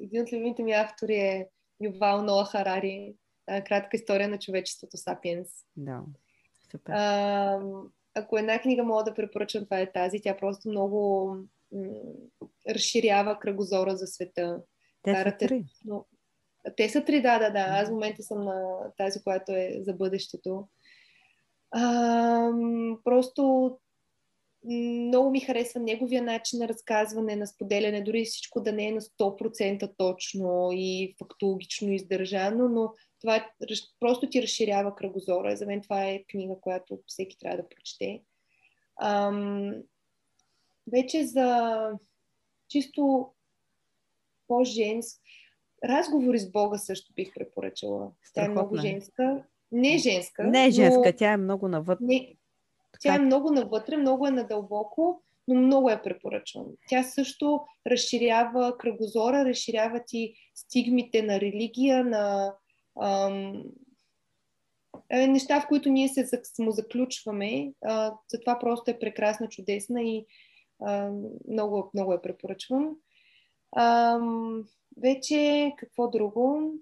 [0.00, 1.48] един от любимите ми автори е
[1.80, 3.14] Ювал Ноа Харари,
[3.46, 5.48] кратка история на човечеството Сапиенс.
[5.76, 6.02] Да,
[6.70, 6.92] супер.
[6.92, 7.60] А,
[8.14, 10.20] ако една книга мога да препоръчам, това е тази.
[10.20, 11.28] Тя просто много
[11.72, 11.80] м-
[12.70, 14.62] разширява кръгозора за света.
[15.02, 15.64] Те Карате, са три.
[15.84, 16.06] Но...
[16.76, 17.58] Те са три, да, да, да.
[17.58, 20.68] Аз в момента съм на тази, която е за бъдещето.
[21.70, 22.50] А,
[23.04, 23.78] просто
[24.64, 29.00] много ми харесва неговия начин на разказване, на споделяне, дори всичко да не е на
[29.00, 33.46] 100% точно и фактологично издържано, но това
[34.00, 35.56] просто ти разширява кръгозора.
[35.56, 38.22] За мен това е книга, която всеки трябва да прочете.
[39.02, 39.74] Ам,
[40.92, 41.90] вече за
[42.68, 43.28] чисто
[44.48, 45.20] по-женско.
[45.84, 48.10] Разговори с Бога също бих препоръчала.
[48.34, 49.44] Тя е много женска.
[49.72, 50.44] Не е женска.
[50.44, 51.16] Не е женска, но...
[51.16, 52.04] тя е много навътре.
[52.04, 52.36] Не...
[53.04, 56.66] Тя е много навътре, много е надълбоко, но много е препоръчвам.
[56.88, 62.54] Тя също разширява кръгозора, разширява ти стигмите на религия, на
[63.02, 63.62] ам,
[65.10, 67.72] е, неща, в които ние се самозаключваме.
[67.84, 70.26] А, затова просто е прекрасна, чудесна и
[70.80, 71.10] а,
[71.48, 72.96] много, много я препоръчвам.
[73.72, 74.18] А,
[74.96, 76.72] вече какво друго?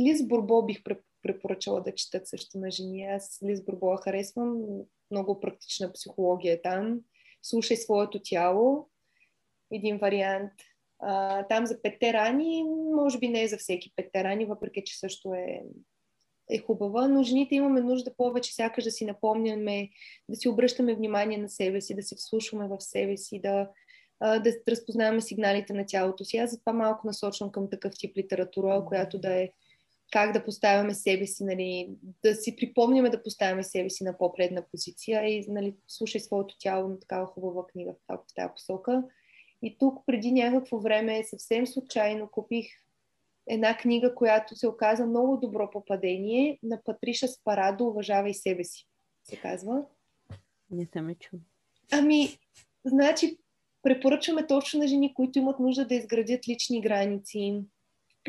[0.00, 0.84] Лиз Борбо бих
[1.22, 3.04] препоръчала да четат също на жени.
[3.04, 4.58] Аз Лиз Борбо харесвам.
[5.10, 7.00] Много практична психология е там.
[7.42, 8.88] Слушай своето тяло.
[9.72, 10.52] Един вариант.
[10.98, 12.64] А, там за петте рани,
[12.94, 15.62] може би не е за всеки петте рани, въпреки че също е,
[16.50, 19.90] е хубава, но жените имаме нужда повече сякаш да си напомняме,
[20.28, 23.70] да си обръщаме внимание на себе си, да се вслушваме в себе си, да,
[24.20, 26.36] да разпознаваме сигналите на тялото си.
[26.36, 29.50] Аз затова малко насочвам към такъв тип литература, която да е
[30.12, 31.90] как да поставяме себе си, нали,
[32.24, 36.88] да си припомняме да поставяме себе си на по-предна позиция и нали, слушай своето тяло
[36.88, 39.02] на такава хубава книга в тази посока.
[39.62, 42.66] И тук преди някакво време съвсем случайно купих
[43.46, 48.86] една книга, която се оказа много добро попадение на Патриша Спарадо Уважавай себе си,
[49.24, 49.82] се казва.
[50.70, 51.40] Не съм чул.
[51.92, 52.28] Ами,
[52.84, 53.38] значи,
[53.82, 57.62] препоръчваме точно на жени, които имат нужда да изградят лични граници,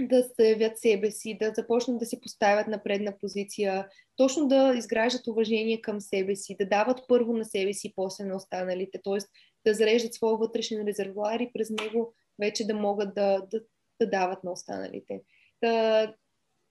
[0.08, 5.28] да заявят себе си, да започнат да се поставят на предна позиция, точно да изграждат
[5.28, 9.18] уважение към себе си, да дават първо на себе си, после на останалите, т.е.
[9.66, 13.62] да зареждат своя вътрешен резервуар и през него вече да могат да, да,
[14.02, 15.22] да дават на останалите.
[15.62, 16.14] Та,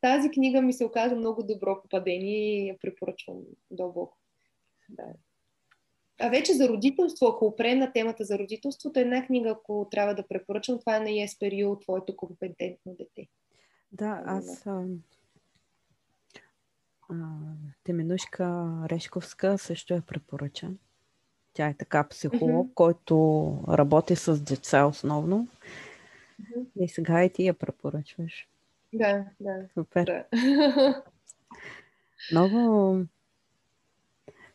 [0.01, 3.37] тази книга ми се оказа много добро попадение и я препоръчвам
[3.71, 4.19] дълбоко.
[4.89, 5.05] Да.
[6.21, 10.29] А вече за родителство, ако опрем на темата за родителството, една книга, ако трябва да
[10.29, 13.29] препоръчам, това е на Еспер Ю, Твоето компетентно дете.
[13.93, 14.85] Да, аз а,
[17.11, 17.15] а,
[17.85, 20.79] Теменушка Решковска също я препоръчам.
[21.53, 22.75] Тя е така психолог, mm-hmm.
[22.75, 25.49] който работи с деца основно.
[26.43, 26.67] Mm-hmm.
[26.81, 28.49] И сега и ти я препоръчваш.
[28.93, 29.69] Да, да.
[29.75, 30.05] Супер.
[30.05, 30.25] Да.
[32.33, 32.97] Много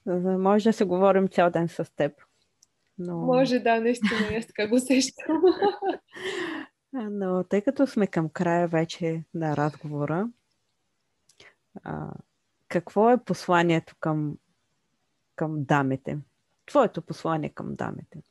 [0.06, 2.12] може да се говорим цял ден с теб.
[2.98, 3.18] Но...
[3.18, 5.42] Може, да, наистина, аз така го сещам.
[6.94, 10.30] Но тъй като сме към края вече на разговора,
[11.84, 12.12] а,
[12.68, 14.38] какво е посланието към,
[15.36, 16.18] към дамите?
[16.66, 18.22] Твоето послание към дамите?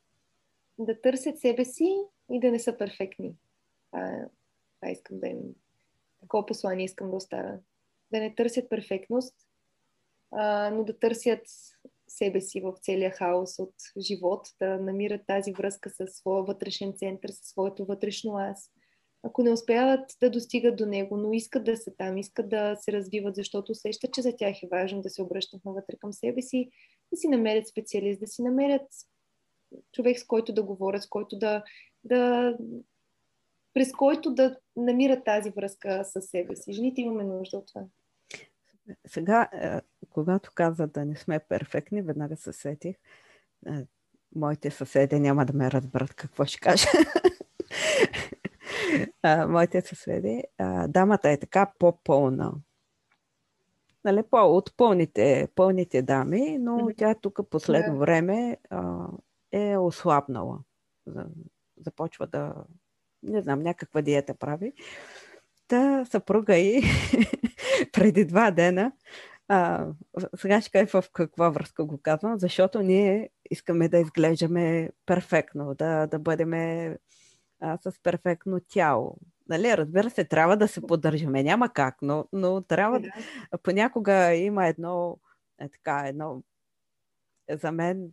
[0.78, 1.94] Да търсят себе си
[2.30, 3.34] и да не са перфектни.
[3.90, 4.26] Това,
[4.80, 5.38] това искам да им...
[6.20, 7.58] Такова послание искам да оставя.
[8.12, 9.34] Да не търсят перфектност,
[10.72, 11.42] но да търсят
[12.08, 17.30] себе си в целия хаос от живот, да намират тази връзка с своя вътрешен център,
[17.30, 18.70] със своето вътрешно аз.
[19.22, 22.92] Ако не успяват да достигат до него, но искат да са там, искат да се
[22.92, 26.70] развиват, защото усещат, че за тях е важно да се обръщат навътре към себе си,
[27.12, 28.86] да си намерят специалист, да си намерят
[29.92, 31.64] човек, с който да говорят, с който да,
[32.04, 32.54] да
[33.74, 36.72] през който да намират тази връзка с себе си.
[36.72, 37.84] Жените имаме нужда от това.
[39.06, 39.80] Сега, е,
[40.10, 42.96] когато каза да не сме перфектни, веднага се сетих.
[43.66, 43.86] Е,
[44.34, 46.88] моите съседи няма да ме разберат какво ще кажа.
[49.48, 50.44] Моите съседи,
[50.88, 52.52] дамата е така по-пълна.
[54.04, 58.58] Нали, по, от пълните, пълните дами, но тя тук последно време
[59.52, 60.58] е ослабнала.
[61.76, 62.54] Започва да,
[63.22, 64.72] не знам, някаква диета прави.
[65.68, 66.82] Та съпруга и
[67.92, 68.92] преди два дена.
[69.48, 69.86] А,
[70.36, 76.06] сега ще кажа в каква връзка го казвам, защото ние искаме да изглеждаме перфектно, да,
[76.06, 76.52] да бъдем
[77.60, 79.16] а, с перфектно тяло.
[79.48, 81.42] Нали, разбира се, трябва да се поддържаме.
[81.42, 83.08] Няма как, но, но трябва да.
[83.62, 85.18] Понякога има едно,
[85.60, 86.42] е, така, едно
[87.50, 88.12] за мен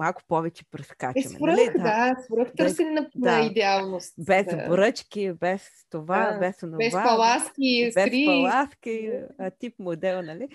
[0.00, 1.20] малко повече прескачаме.
[1.20, 1.70] Е, свръх, нали?
[1.78, 3.38] да, свръх търсене на, да.
[3.38, 4.14] на идеалност.
[4.18, 4.68] Без да.
[4.68, 6.38] бръчки, без това, да.
[6.38, 6.76] без това.
[6.76, 8.24] Без паласки, без скри.
[8.26, 9.12] паласки,
[9.58, 10.48] тип модел, нали?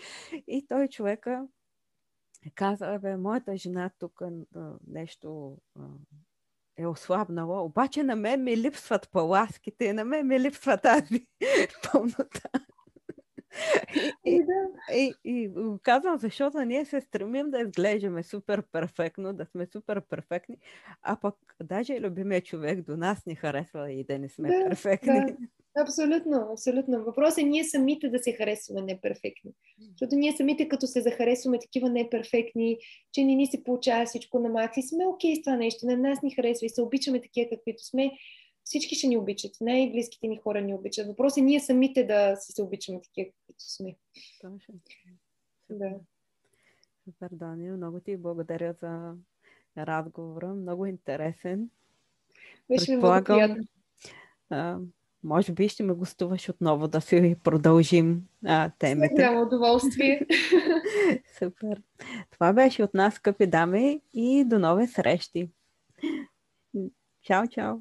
[0.48, 1.48] И той човека
[2.56, 4.22] каза, бе, моята жена тук
[4.88, 5.58] нещо
[6.78, 11.28] е ослабнала, обаче на мен ми липсват паласките, на мен ми липсва тази
[11.92, 12.50] пълнота.
[14.26, 14.44] И,
[14.94, 20.02] и, и го казвам, защото ние се стремим да изглеждаме супер перфектно, да сме супер
[20.02, 20.58] перфектни,
[21.02, 25.26] а пък даже любимия човек до нас ни харесва и да не сме да, перфектни.
[25.26, 25.36] Да.
[25.78, 27.04] Абсолютно, абсолютно.
[27.04, 29.52] Въпросът е ние самите да се харесваме неперфектни.
[29.92, 32.78] Защото ние самите, като се захаресваме такива неперфектни,
[33.12, 35.98] че не ни се получава всичко на макси, сме окей okay с това нещо, на
[35.98, 38.12] нас ни харесва и се обичаме такива, каквито сме,
[38.66, 39.52] всички ще ни обичат.
[39.62, 41.08] Най-близките ни хора ни обичат.
[41.08, 43.96] Въпросът е ние самите да си се обичаме такива, каквито сме.
[44.42, 44.74] Точно.
[45.70, 45.92] Да.
[47.04, 47.78] Супер, Даниел.
[47.78, 49.14] Много ти благодаря за
[49.78, 50.48] разговора.
[50.48, 51.70] Много интересен.
[52.70, 53.64] Беше ми много приятно.
[54.50, 54.78] А,
[55.24, 59.14] може би ще ме гостуваш отново да си продължим а, темите.
[59.14, 60.22] Голямо удоволствие.
[61.40, 61.82] Супер.
[62.32, 65.50] Това беше от нас, скъпи дами, и до нови срещи.
[67.24, 67.76] Чао, чао.